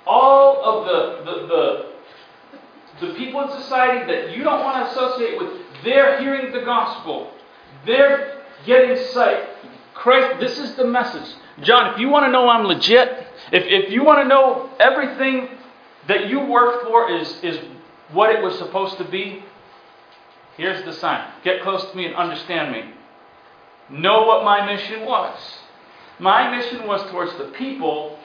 all 0.06 0.64
of 0.64 0.86
the, 0.86 1.30
the, 1.30 1.46
the, 1.46 3.06
the 3.06 3.14
people 3.14 3.42
in 3.42 3.50
society 3.60 4.06
that 4.10 4.36
you 4.36 4.42
don't 4.42 4.64
want 4.64 4.84
to 4.84 4.92
associate 4.92 5.38
with, 5.38 5.50
they're 5.84 6.20
hearing 6.20 6.52
the 6.52 6.60
gospel. 6.60 7.32
They're 7.86 8.42
getting 8.66 9.02
sight. 9.08 9.46
Christ, 9.94 10.40
this 10.40 10.58
is 10.58 10.74
the 10.76 10.84
message. 10.84 11.34
John, 11.62 11.92
if 11.92 12.00
you 12.00 12.08
want 12.08 12.24
to 12.24 12.30
know 12.30 12.48
I'm 12.48 12.64
legit, 12.64 13.26
if, 13.52 13.64
if 13.64 13.92
you 13.92 14.02
want 14.02 14.22
to 14.22 14.28
know 14.28 14.70
everything 14.80 15.48
that 16.08 16.28
you 16.28 16.40
work 16.40 16.84
for 16.84 17.10
is, 17.10 17.42
is 17.42 17.58
what 18.12 18.30
it 18.30 18.42
was 18.42 18.56
supposed 18.58 18.96
to 18.98 19.04
be, 19.04 19.44
here's 20.56 20.82
the 20.84 20.92
sign. 20.94 21.30
Get 21.44 21.62
close 21.62 21.84
to 21.90 21.96
me 21.96 22.06
and 22.06 22.14
understand 22.16 22.72
me. 22.72 22.94
Know 23.90 24.22
what 24.24 24.44
my 24.44 24.64
mission 24.72 25.04
was. 25.04 25.38
My 26.18 26.54
mission 26.56 26.86
was 26.86 27.10
towards 27.10 27.36
the 27.38 27.52
people 27.58 28.18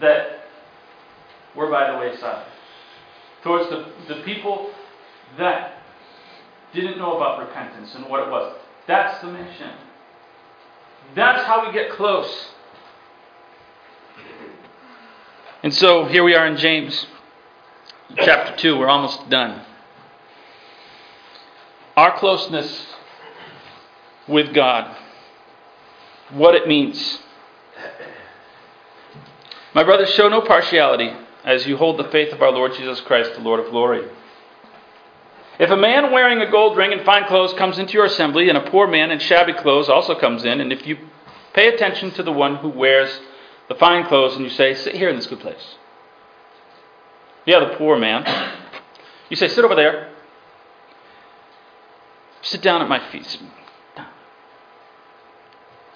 that 0.00 0.40
were 1.54 1.70
by 1.70 1.92
the 1.92 1.98
wayside, 1.98 2.46
towards 3.42 3.68
the, 3.70 3.86
the 4.08 4.22
people 4.22 4.70
that 5.38 5.82
didn't 6.72 6.98
know 6.98 7.16
about 7.16 7.38
repentance 7.40 7.94
and 7.94 8.06
what 8.06 8.26
it 8.26 8.30
was. 8.30 8.56
That's 8.86 9.20
the 9.20 9.28
mission. 9.28 9.72
That's 11.14 11.42
how 11.44 11.66
we 11.66 11.72
get 11.72 11.90
close. 11.92 12.48
And 15.62 15.74
so 15.74 16.04
here 16.06 16.24
we 16.24 16.34
are 16.34 16.46
in 16.46 16.56
James 16.56 17.06
chapter 18.16 18.56
2. 18.56 18.78
We're 18.78 18.88
almost 18.88 19.28
done. 19.28 19.64
Our 21.96 22.16
closeness 22.18 22.86
with 24.28 24.54
God, 24.54 24.96
what 26.30 26.54
it 26.54 26.68
means. 26.68 27.18
My 29.74 29.84
brothers, 29.84 30.10
show 30.10 30.28
no 30.28 30.40
partiality 30.42 31.12
as 31.44 31.66
you 31.66 31.76
hold 31.76 31.98
the 31.98 32.10
faith 32.10 32.32
of 32.32 32.42
our 32.42 32.50
Lord 32.50 32.74
Jesus 32.74 33.00
Christ, 33.00 33.34
the 33.34 33.40
Lord 33.40 33.60
of 33.60 33.70
glory. 33.70 34.08
If 35.58 35.70
a 35.70 35.76
man 35.76 36.12
wearing 36.12 36.40
a 36.40 36.50
gold 36.50 36.76
ring 36.76 36.92
and 36.92 37.04
fine 37.04 37.26
clothes 37.26 37.52
comes 37.54 37.78
into 37.78 37.94
your 37.94 38.04
assembly, 38.04 38.48
and 38.48 38.56
a 38.56 38.70
poor 38.70 38.86
man 38.86 39.10
in 39.10 39.18
shabby 39.18 39.54
clothes 39.54 39.88
also 39.88 40.14
comes 40.14 40.44
in, 40.44 40.60
and 40.60 40.72
if 40.72 40.86
you 40.86 40.98
pay 41.52 41.68
attention 41.68 42.12
to 42.12 42.22
the 42.22 42.32
one 42.32 42.56
who 42.56 42.68
wears 42.68 43.20
the 43.68 43.74
fine 43.74 44.06
clothes 44.06 44.36
and 44.36 44.44
you 44.44 44.50
say, 44.50 44.74
Sit 44.74 44.94
here 44.94 45.08
in 45.08 45.16
this 45.16 45.26
good 45.26 45.40
place. 45.40 45.76
Yeah, 47.44 47.60
the 47.60 47.76
poor 47.76 47.98
man. 47.98 48.24
You 49.30 49.36
say, 49.36 49.48
Sit 49.48 49.64
over 49.64 49.74
there. 49.74 50.10
Sit 52.42 52.62
down 52.62 52.80
at 52.80 52.88
my 52.88 53.10
feet. 53.10 53.38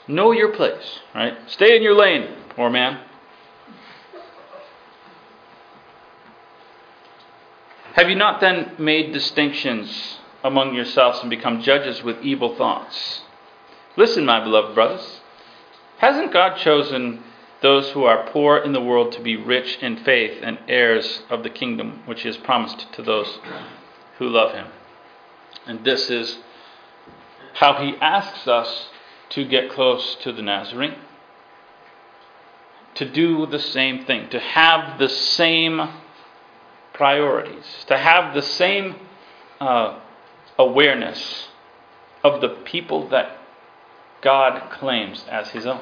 Know 0.09 0.33
your 0.33 0.53
place, 0.53 1.01
right? 1.15 1.35
Stay 1.47 1.77
in 1.77 1.83
your 1.83 1.95
lane, 1.95 2.29
poor 2.51 2.71
man. 2.71 3.01
Have 7.95 8.09
you 8.09 8.17
not 8.17 8.41
then 8.41 8.73
made 8.79 9.13
distinctions 9.13 10.19
among 10.43 10.75
yourselves 10.75 11.21
and 11.21 11.31
become 11.31 11.63
judges 11.63 12.03
with 12.03 12.23
evil 12.23 12.57
thoughts? 12.57 13.23
Listen, 13.97 14.25
my 14.25 14.43
beloved 14.43 14.75
brothers. 14.75 15.21
Hasn't 15.99 16.33
God 16.33 16.57
chosen 16.57 17.23
those 17.61 17.91
who 17.91 18.05
are 18.05 18.29
poor 18.31 18.57
in 18.57 18.73
the 18.73 18.81
world 18.81 19.13
to 19.13 19.21
be 19.21 19.37
rich 19.37 19.79
in 19.81 19.99
faith 19.99 20.41
and 20.43 20.59
heirs 20.67 21.23
of 21.31 21.43
the 21.43 21.51
kingdom 21.51 22.03
which 22.07 22.23
He 22.23 22.29
has 22.29 22.37
promised 22.39 22.93
to 22.95 23.03
those 23.03 23.39
who 24.19 24.29
love 24.29 24.53
Him? 24.53 24.67
And 25.67 25.85
this 25.85 26.11
is 26.11 26.39
how 27.55 27.75
He 27.75 27.95
asks 28.01 28.49
us 28.49 28.89
to 29.33 29.45
get 29.47 29.71
close 29.71 30.17
to 30.17 30.33
the 30.33 30.43
Nazarene, 30.43 30.97
to 32.95 33.11
do 33.11 33.47
the 33.47 33.59
same 33.59 34.05
thing, 34.05 34.29
to 34.31 34.39
have 34.39 34.99
the 34.99 35.09
same 35.09 35.89
priorities, 36.93 37.65
to 37.87 37.97
have 37.97 38.35
the 38.35 38.43
same 38.43 38.97
uh, 39.61 39.99
awareness 40.59 41.49
of 42.23 42.41
the 42.41 42.49
people 42.49 43.09
that 43.09 43.39
God 44.21 44.71
claims 44.71 45.25
as 45.31 45.49
His 45.51 45.67
own. 45.67 45.81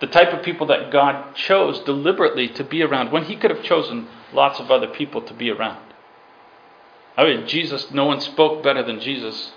The 0.00 0.06
type 0.06 0.32
of 0.32 0.44
people 0.44 0.66
that 0.68 0.90
God 0.90 1.34
chose 1.34 1.80
deliberately 1.80 2.48
to 2.48 2.64
be 2.64 2.82
around 2.82 3.12
when 3.12 3.24
He 3.24 3.36
could 3.36 3.50
have 3.50 3.62
chosen 3.62 4.08
lots 4.32 4.60
of 4.60 4.70
other 4.70 4.88
people 4.88 5.20
to 5.22 5.34
be 5.34 5.50
around. 5.50 5.92
I 7.16 7.24
mean, 7.24 7.46
Jesus, 7.46 7.90
no 7.90 8.04
one 8.06 8.20
spoke 8.20 8.62
better 8.62 8.82
than 8.82 9.00
Jesus. 9.00 9.52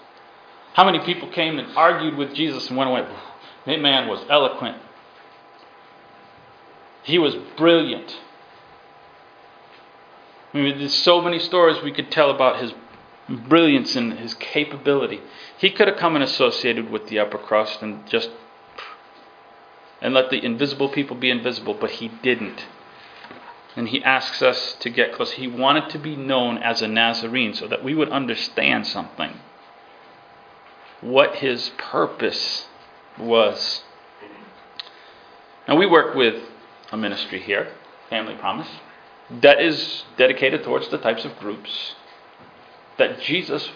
How 0.76 0.84
many 0.84 1.00
people 1.00 1.30
came 1.30 1.58
and 1.58 1.76
argued 1.78 2.18
with 2.18 2.34
Jesus 2.34 2.68
and 2.68 2.76
went 2.78 2.90
away? 2.90 3.08
That 3.66 3.80
man 3.80 4.10
was 4.10 4.26
eloquent. 4.30 4.78
He 7.04 7.18
was 7.18 7.34
brilliant. 7.56 8.20
I 10.54 10.58
mean, 10.58 10.78
there's 10.78 10.94
so 10.94 11.22
many 11.22 11.40
stories 11.40 11.82
we 11.82 11.94
could 11.94 12.12
tell 12.12 12.30
about 12.30 12.62
his 12.62 12.74
brilliance 13.30 13.96
and 13.96 14.20
his 14.20 14.34
capability. 14.34 15.22
He 15.58 15.72
could 15.72 15.88
have 15.88 15.96
come 15.96 16.16
and 16.16 16.24
associated 16.24 16.92
with 16.92 17.08
the 17.08 17.20
upper 17.20 17.38
crust 17.38 17.82
and 17.82 18.06
just 18.06 18.30
and 20.02 20.14
let 20.14 20.30
the 20.30 20.44
invisible 20.44 20.90
people 20.90 21.16
be 21.16 21.30
invisible, 21.30 21.74
but 21.74 21.90
he 21.92 22.10
didn't. 22.10 22.66
And 23.78 23.88
he 23.88 24.04
asks 24.04 24.42
us 24.42 24.74
to 24.82 24.90
get 24.90 25.14
close. 25.14 25.32
He 25.32 25.48
wanted 25.48 25.90
to 25.92 26.00
be 26.00 26.18
known 26.18 26.58
as 26.58 26.82
a 26.82 26.88
Nazarene 26.90 27.54
so 27.54 27.66
that 27.68 27.82
we 27.82 27.96
would 27.96 28.10
understand 28.10 28.88
something. 28.88 29.40
What 31.02 31.36
his 31.36 31.72
purpose 31.78 32.68
was. 33.18 33.84
Now, 35.68 35.78
we 35.78 35.86
work 35.86 36.16
with 36.16 36.42
a 36.92 36.98
ministry 36.98 37.42
here, 37.42 37.72
Family 38.10 38.36
Promise 38.36 38.70
that 39.30 39.62
is 39.62 40.04
dedicated 40.18 40.64
towards 40.64 40.90
the 40.90 40.98
types 40.98 41.26
of 41.26 41.38
groups 41.40 41.96
that 42.98 43.20
Jesus 43.22 43.70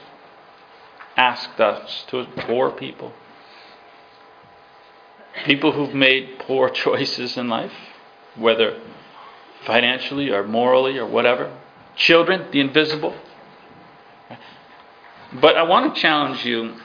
asked 1.18 1.60
us 1.60 2.06
to 2.08 2.26
poor 2.38 2.72
people. 2.72 3.14
People 5.46 5.72
who've 5.72 5.94
made 5.94 6.40
poor 6.40 6.70
choices 6.74 7.38
in 7.38 7.50
life, 7.50 7.74
whether 8.36 8.80
financially 9.66 10.30
or 10.30 10.48
morally 10.48 10.98
or 10.98 11.06
whatever. 11.06 11.52
Children, 11.96 12.48
the 12.52 12.62
invisible. 12.62 13.16
But 15.34 15.58
I 15.58 15.64
want 15.64 15.94
to 15.94 16.02
challenge 16.02 16.46
you 16.46 16.76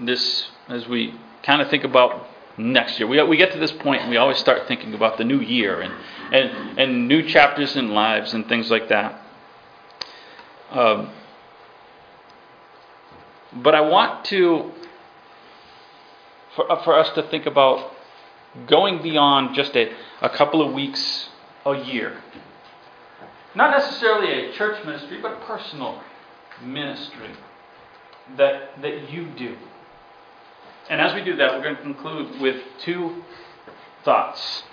this 0.00 0.48
as 0.68 0.88
we 0.88 1.14
kind 1.42 1.60
of 1.60 1.68
think 1.68 1.84
about 1.84 2.26
next 2.56 2.98
year. 2.98 3.08
We, 3.08 3.22
we 3.24 3.36
get 3.36 3.52
to 3.52 3.58
this 3.58 3.72
point 3.72 4.02
and 4.02 4.10
we 4.10 4.16
always 4.16 4.38
start 4.38 4.66
thinking 4.68 4.94
about 4.94 5.18
the 5.18 5.24
new 5.24 5.40
year 5.40 5.80
and, 5.80 5.94
and, 6.32 6.78
and 6.78 7.08
new 7.08 7.22
chapters 7.26 7.76
in 7.76 7.90
lives 7.90 8.34
and 8.34 8.48
things 8.48 8.70
like 8.70 8.88
that. 8.88 9.20
Um, 10.70 11.10
but 13.52 13.74
I 13.74 13.80
want 13.82 14.24
to, 14.26 14.72
for, 16.56 16.70
uh, 16.70 16.82
for 16.82 16.98
us 16.98 17.10
to 17.14 17.22
think 17.24 17.46
about 17.46 17.92
going 18.66 19.02
beyond 19.02 19.54
just 19.54 19.76
a, 19.76 19.92
a 20.22 20.28
couple 20.28 20.66
of 20.66 20.72
weeks 20.72 21.28
a 21.66 21.76
year. 21.76 22.20
Not 23.54 23.70
necessarily 23.70 24.50
a 24.50 24.52
church 24.52 24.84
ministry, 24.84 25.20
but 25.20 25.40
personal 25.42 26.00
ministry. 26.62 27.30
that, 28.36 28.80
that 28.82 29.10
you 29.10 29.26
do. 29.36 29.56
And 30.90 31.00
as 31.00 31.14
we 31.14 31.24
do 31.24 31.36
that, 31.36 31.52
we're 31.52 31.62
going 31.62 31.76
to 31.76 31.82
conclude 31.82 32.40
with 32.40 32.56
two 32.80 33.22
thoughts. 34.04 34.64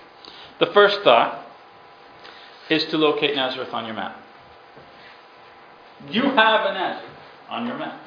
The 0.60 0.68
first 0.68 1.02
thought 1.02 1.46
is 2.70 2.86
to 2.86 2.98
locate 2.98 3.36
Nazareth 3.36 3.74
on 3.74 3.86
your 3.86 3.96
map. 3.96 4.18
You 6.10 6.24
have 6.24 6.66
a 6.66 6.74
Nazareth 6.74 7.12
on 7.50 7.68
your 7.68 7.78
map. 7.78 8.02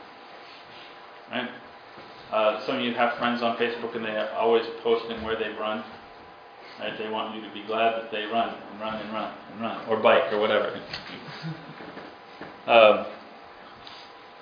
Right? 1.30 1.50
Uh, 2.30 2.66
some 2.66 2.76
of 2.76 2.82
you 2.82 2.94
have 2.94 3.16
friends 3.18 3.42
on 3.42 3.56
Facebook 3.56 3.94
and 3.94 4.04
they're 4.04 4.32
always 4.34 4.66
posting 4.82 5.22
where 5.22 5.36
they 5.36 5.50
run. 5.50 5.84
Right? 6.80 6.96
They 6.98 7.08
want 7.08 7.34
you 7.36 7.42
to 7.42 7.54
be 7.54 7.62
glad 7.62 8.02
that 8.02 8.10
they 8.10 8.24
run 8.24 8.54
and 8.54 8.80
run 8.80 9.00
and 9.00 9.12
run 9.12 9.32
and 9.52 9.60
run, 9.60 9.88
or 9.88 9.96
bike 9.98 10.32
or 10.32 10.40
whatever. 10.40 10.66
um, 12.66 13.06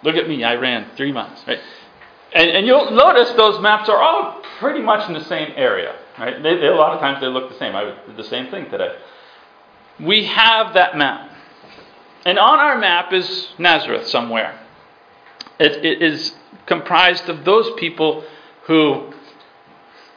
look 0.02 0.16
at 0.16 0.28
me, 0.28 0.42
I 0.42 0.54
ran 0.54 0.88
three 0.96 1.12
miles. 1.12 1.42
Right? 1.46 1.60
And, 2.34 2.50
and 2.50 2.66
you'll 2.66 2.90
notice 2.90 3.30
those 3.32 3.60
maps 3.60 3.88
are 3.88 3.98
all 3.98 4.42
pretty 4.58 4.80
much 4.80 5.06
in 5.08 5.14
the 5.14 5.24
same 5.24 5.52
area. 5.56 5.96
Right? 6.18 6.42
They, 6.42 6.56
they, 6.56 6.66
a 6.66 6.74
lot 6.74 6.92
of 6.94 7.00
times 7.00 7.20
they 7.20 7.26
look 7.26 7.50
the 7.50 7.58
same. 7.58 7.74
I 7.74 7.84
did 8.06 8.16
the 8.16 8.24
same 8.24 8.50
thing 8.50 8.70
today. 8.70 8.96
We 10.00 10.24
have 10.24 10.74
that 10.74 10.96
map. 10.96 11.30
And 12.24 12.38
on 12.38 12.58
our 12.58 12.78
map 12.78 13.12
is 13.12 13.48
Nazareth 13.58 14.06
somewhere. 14.08 14.58
It, 15.58 15.84
it 15.84 16.02
is 16.02 16.34
comprised 16.66 17.28
of 17.28 17.44
those 17.44 17.70
people 17.78 18.24
who 18.64 19.12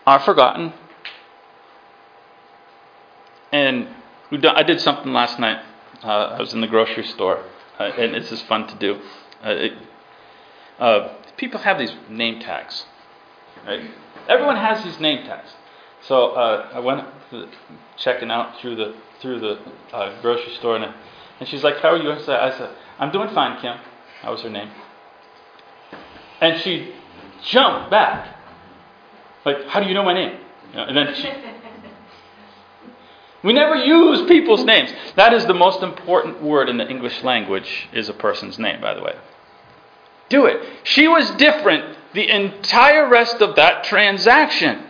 are 0.05 0.19
forgotten. 0.19 0.73
And 3.51 3.89
I 4.31 4.63
did 4.63 4.79
something 4.81 5.11
last 5.13 5.39
night. 5.39 5.63
Uh, 6.03 6.35
I 6.37 6.39
was 6.39 6.53
in 6.53 6.61
the 6.61 6.67
grocery 6.67 7.05
store, 7.05 7.43
uh, 7.79 7.83
and 7.83 8.13
this 8.13 8.31
is 8.31 8.41
fun 8.43 8.67
to 8.67 8.75
do. 8.75 9.01
Uh, 9.43 9.49
it, 9.49 9.73
uh, 10.77 11.15
people 11.37 11.59
have 11.59 11.79
these 11.79 11.93
name 12.09 12.39
tags. 12.39 12.85
Right? 13.65 13.89
Everyone 14.27 14.55
has 14.55 14.83
these 14.83 14.99
name 14.99 15.25
tags. 15.25 15.49
So 16.01 16.31
uh, 16.31 16.69
I 16.73 16.79
went 16.79 17.05
checking 17.97 18.29
out 18.31 18.59
through 18.59 18.75
the 18.75 18.95
through 19.21 19.39
the 19.39 19.59
uh, 19.93 20.21
grocery 20.21 20.53
store, 20.55 20.75
and, 20.75 20.93
and 21.39 21.49
she's 21.49 21.63
like, 21.63 21.77
"How 21.77 21.89
are 21.89 21.97
you?" 21.97 22.11
I 22.11 22.19
said, 22.19 22.39
"I 22.39 22.57
said 22.57 22.69
I'm 22.99 23.11
doing 23.11 23.29
fine, 23.33 23.59
Kim." 23.61 23.77
That 24.21 24.31
was 24.31 24.41
her 24.41 24.49
name. 24.49 24.69
And 26.41 26.61
she 26.61 26.93
jumped 27.43 27.89
back, 27.89 28.37
like, 29.45 29.65
"How 29.67 29.79
do 29.79 29.87
you 29.87 29.93
know 29.93 30.03
my 30.03 30.13
name?" 30.13 30.39
And 30.73 30.95
then 30.95 31.15
she. 31.15 31.29
We 33.43 33.53
never 33.53 33.75
use 33.75 34.27
people's 34.27 34.63
names. 34.63 34.91
That 35.15 35.31
is 35.31 35.45
the 35.45 35.53
most 35.53 35.83
important 35.83 36.41
word 36.41 36.67
in 36.67 36.77
the 36.77 36.89
English 36.89 37.23
language 37.23 37.87
is 37.93 38.09
a 38.09 38.13
person's 38.13 38.57
name, 38.57 38.81
by 38.81 38.95
the 38.95 39.03
way. 39.03 39.15
Do 40.29 40.45
it. 40.45 40.61
She 40.83 41.07
was 41.07 41.29
different 41.31 41.97
the 42.13 42.29
entire 42.29 43.07
rest 43.09 43.41
of 43.41 43.55
that 43.57 43.83
transaction. 43.83 44.83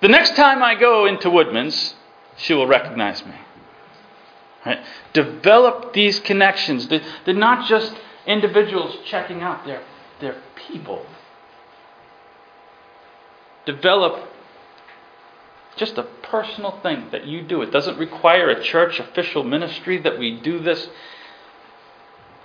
The 0.00 0.08
next 0.08 0.36
time 0.36 0.62
I 0.62 0.74
go 0.74 1.06
into 1.06 1.28
Woodman's, 1.28 1.94
she 2.36 2.54
will 2.54 2.66
recognize 2.66 3.24
me. 3.24 3.34
Right? 4.64 4.80
Develop 5.12 5.92
these 5.92 6.20
connections. 6.20 6.88
They're 6.88 7.34
not 7.34 7.68
just 7.68 7.94
individuals 8.26 8.96
checking 9.04 9.42
out, 9.42 9.64
they're, 9.64 9.82
they're 10.20 10.40
people. 10.68 11.06
Develop 13.64 14.28
just 15.76 15.98
a 15.98 16.02
personal 16.02 16.80
thing 16.80 17.08
that 17.12 17.26
you 17.26 17.42
do. 17.42 17.62
It 17.62 17.70
doesn't 17.70 17.98
require 17.98 18.48
a 18.48 18.62
church 18.62 18.98
official 18.98 19.44
ministry 19.44 19.98
that 19.98 20.18
we 20.18 20.40
do 20.40 20.58
this. 20.60 20.88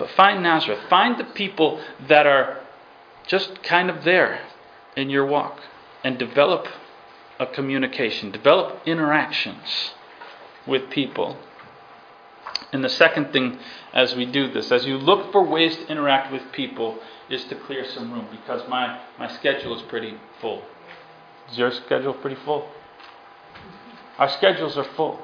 But 0.02 0.10
find 0.10 0.42
Nazareth. 0.42 0.80
Find 0.90 1.20
the 1.20 1.24
people 1.24 1.80
that 2.08 2.26
are 2.26 2.62
just 3.28 3.62
kind 3.62 3.88
of 3.88 4.04
there 4.04 4.42
in 4.96 5.12
your 5.12 5.28
walk 5.28 5.62
and 6.04 6.18
develop 6.18 6.68
a 7.40 7.46
communication, 7.46 8.32
develop 8.32 8.82
interactions 8.88 9.92
with 10.66 10.90
people. 10.90 11.38
And 12.74 12.84
the 12.84 12.90
second 12.90 13.32
thing 13.32 13.60
as 13.94 14.16
we 14.16 14.26
do 14.26 14.52
this, 14.52 14.72
as 14.72 14.88
you 14.88 14.98
look 14.98 15.32
for 15.32 15.46
ways 15.46 15.76
to 15.76 15.88
interact 15.88 16.34
with 16.34 16.52
people, 16.52 16.98
is 17.30 17.44
to 17.46 17.56
clear 17.56 17.86
some 17.88 18.12
room 18.12 18.28
because 18.32 18.68
my, 18.68 19.02
my 19.20 19.28
schedule 19.28 19.76
is 19.76 19.84
pretty 19.84 20.16
full. 20.40 20.64
Is 21.52 21.60
your 21.60 21.70
schedule 21.70 22.16
pretty 22.16 22.38
full? 22.44 22.68
Our 24.18 24.30
schedules 24.30 24.80
are 24.80 24.84
full. 24.96 25.20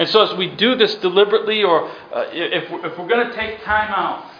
And 0.00 0.08
so, 0.08 0.22
as 0.22 0.34
we 0.34 0.48
do 0.48 0.76
this 0.76 0.94
deliberately, 0.94 1.62
or 1.62 1.86
uh, 1.86 2.24
if, 2.32 2.70
we're, 2.70 2.86
if 2.86 2.98
we're 2.98 3.06
going 3.06 3.28
to 3.28 3.36
take 3.36 3.62
time 3.64 3.92
out, 3.92 4.30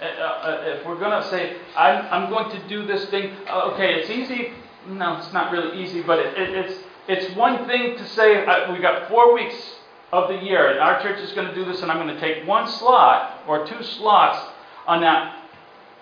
uh, 0.00 0.04
uh, 0.04 0.62
if 0.64 0.86
we're 0.86 0.98
going 0.98 1.22
to 1.22 1.28
say, 1.28 1.58
I'm, 1.76 2.06
I'm 2.06 2.30
going 2.30 2.50
to 2.58 2.68
do 2.68 2.86
this 2.86 3.04
thing, 3.10 3.36
uh, 3.50 3.70
okay, 3.74 3.96
it's 3.96 4.08
easy. 4.08 4.52
No, 4.88 5.18
it's 5.18 5.30
not 5.30 5.52
really 5.52 5.84
easy, 5.84 6.00
but 6.00 6.18
it, 6.20 6.38
it, 6.38 6.50
it's, 6.56 6.80
it's 7.06 7.36
one 7.36 7.66
thing 7.66 7.98
to 7.98 8.06
say, 8.06 8.46
uh, 8.46 8.72
we 8.72 8.78
got 8.78 9.10
four 9.10 9.34
weeks 9.34 9.54
of 10.10 10.28
the 10.28 10.36
year, 10.36 10.70
and 10.70 10.80
our 10.80 11.02
church 11.02 11.20
is 11.20 11.32
going 11.32 11.48
to 11.48 11.54
do 11.54 11.66
this, 11.66 11.82
and 11.82 11.92
I'm 11.92 11.98
going 11.98 12.18
to 12.18 12.18
take 12.18 12.48
one 12.48 12.66
slot 12.66 13.42
or 13.46 13.66
two 13.66 13.82
slots 13.82 14.54
on 14.86 15.02
that 15.02 15.50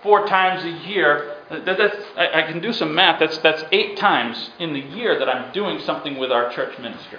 four 0.00 0.28
times 0.28 0.64
a 0.64 0.88
year. 0.88 1.38
That, 1.50 1.76
that's, 1.76 1.96
I, 2.16 2.42
I 2.42 2.42
can 2.42 2.60
do 2.60 2.72
some 2.72 2.94
math. 2.94 3.18
That's, 3.18 3.38
that's 3.38 3.64
eight 3.72 3.96
times 3.96 4.50
in 4.60 4.74
the 4.74 4.80
year 4.80 5.18
that 5.18 5.28
I'm 5.28 5.52
doing 5.52 5.80
something 5.80 6.18
with 6.18 6.30
our 6.30 6.52
church 6.52 6.78
ministry. 6.78 7.18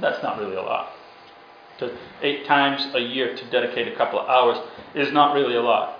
That's 0.00 0.22
not 0.22 0.38
really 0.38 0.56
a 0.56 0.62
lot. 0.62 0.92
To 1.78 1.96
eight 2.22 2.46
times 2.46 2.86
a 2.94 3.00
year 3.00 3.36
to 3.36 3.50
dedicate 3.50 3.88
a 3.88 3.96
couple 3.96 4.18
of 4.18 4.28
hours 4.28 4.58
is 4.94 5.12
not 5.12 5.34
really 5.34 5.56
a 5.56 5.62
lot. 5.62 5.98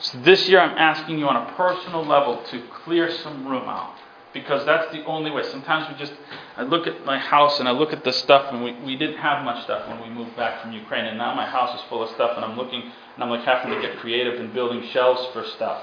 So 0.00 0.18
this 0.18 0.48
year 0.48 0.60
I'm 0.60 0.76
asking 0.76 1.18
you 1.18 1.28
on 1.28 1.36
a 1.36 1.54
personal 1.54 2.04
level 2.04 2.42
to 2.50 2.62
clear 2.84 3.10
some 3.10 3.46
room 3.46 3.68
out 3.68 3.94
because 4.34 4.66
that's 4.66 4.92
the 4.92 5.04
only 5.04 5.30
way. 5.30 5.44
Sometimes 5.44 5.88
we 5.88 5.96
just, 5.96 6.12
I 6.56 6.62
look 6.64 6.86
at 6.86 7.06
my 7.06 7.18
house 7.18 7.60
and 7.60 7.68
I 7.68 7.70
look 7.70 7.92
at 7.92 8.04
the 8.04 8.12
stuff, 8.12 8.52
and 8.52 8.62
we, 8.62 8.72
we 8.84 8.96
didn't 8.96 9.18
have 9.18 9.44
much 9.44 9.62
stuff 9.62 9.88
when 9.88 10.02
we 10.02 10.10
moved 10.10 10.36
back 10.36 10.60
from 10.60 10.72
Ukraine, 10.72 11.06
and 11.06 11.16
now 11.16 11.34
my 11.34 11.46
house 11.46 11.78
is 11.78 11.86
full 11.88 12.02
of 12.02 12.10
stuff, 12.10 12.32
and 12.34 12.44
I'm 12.44 12.56
looking, 12.56 12.82
and 12.82 13.22
I'm 13.22 13.30
like 13.30 13.44
having 13.44 13.72
to 13.72 13.80
get 13.80 13.96
creative 13.98 14.40
and 14.40 14.52
building 14.52 14.86
shelves 14.90 15.24
for 15.32 15.44
stuff. 15.44 15.82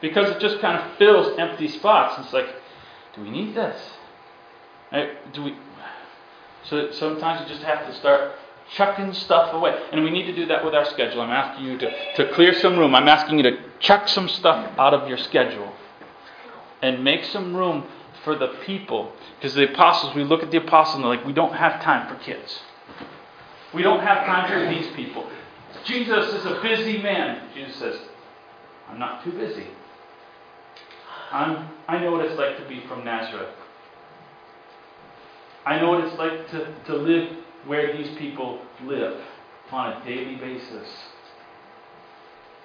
Because 0.00 0.34
it 0.34 0.40
just 0.40 0.60
kind 0.60 0.78
of 0.78 0.96
fills 0.96 1.38
empty 1.38 1.68
spots. 1.68 2.18
It's 2.24 2.32
like, 2.32 2.48
do 3.14 3.22
we 3.22 3.30
need 3.30 3.54
this? 3.54 3.78
Do 5.32 5.42
we? 5.42 5.56
So 6.64 6.90
sometimes 6.92 7.42
you 7.42 7.54
just 7.54 7.64
have 7.64 7.86
to 7.86 7.94
start 7.94 8.32
chucking 8.74 9.12
stuff 9.12 9.52
away. 9.52 9.78
And 9.92 10.02
we 10.04 10.10
need 10.10 10.26
to 10.26 10.34
do 10.34 10.46
that 10.46 10.64
with 10.64 10.74
our 10.74 10.84
schedule. 10.86 11.20
I'm 11.20 11.30
asking 11.30 11.66
you 11.66 11.78
to, 11.78 12.14
to 12.16 12.32
clear 12.32 12.54
some 12.54 12.78
room. 12.78 12.94
I'm 12.94 13.08
asking 13.08 13.38
you 13.38 13.42
to 13.44 13.58
chuck 13.80 14.08
some 14.08 14.28
stuff 14.28 14.72
out 14.78 14.94
of 14.94 15.08
your 15.08 15.18
schedule 15.18 15.72
and 16.82 17.04
make 17.04 17.24
some 17.24 17.54
room 17.54 17.84
for 18.24 18.36
the 18.36 18.48
people. 18.64 19.12
Because 19.36 19.54
the 19.54 19.72
apostles, 19.72 20.14
we 20.14 20.24
look 20.24 20.42
at 20.42 20.50
the 20.50 20.58
apostles 20.58 20.96
and 20.96 21.04
they're 21.04 21.16
like, 21.16 21.26
we 21.26 21.32
don't 21.32 21.54
have 21.54 21.82
time 21.82 22.08
for 22.08 22.22
kids. 22.22 22.60
We 23.74 23.82
don't 23.82 24.00
have 24.00 24.24
time 24.26 24.48
for 24.48 24.72
these 24.72 24.94
people. 24.94 25.28
Jesus 25.84 26.32
is 26.32 26.46
a 26.46 26.60
busy 26.62 27.02
man. 27.02 27.48
Jesus 27.54 27.76
says, 27.76 27.96
I'm 28.88 28.98
not 28.98 29.24
too 29.24 29.32
busy. 29.32 29.66
I'm, 31.30 31.68
I 31.88 31.98
know 31.98 32.12
what 32.12 32.24
it's 32.24 32.38
like 32.38 32.56
to 32.58 32.68
be 32.68 32.86
from 32.86 33.04
Nazareth. 33.04 33.54
I 35.66 35.80
know 35.80 35.90
what 35.90 36.04
it's 36.04 36.18
like 36.18 36.46
to, 36.50 36.84
to 36.86 36.96
live 36.96 37.38
where 37.66 37.96
these 37.96 38.18
people 38.18 38.60
live 38.82 39.20
on 39.70 40.02
a 40.02 40.04
daily 40.04 40.36
basis. 40.36 40.88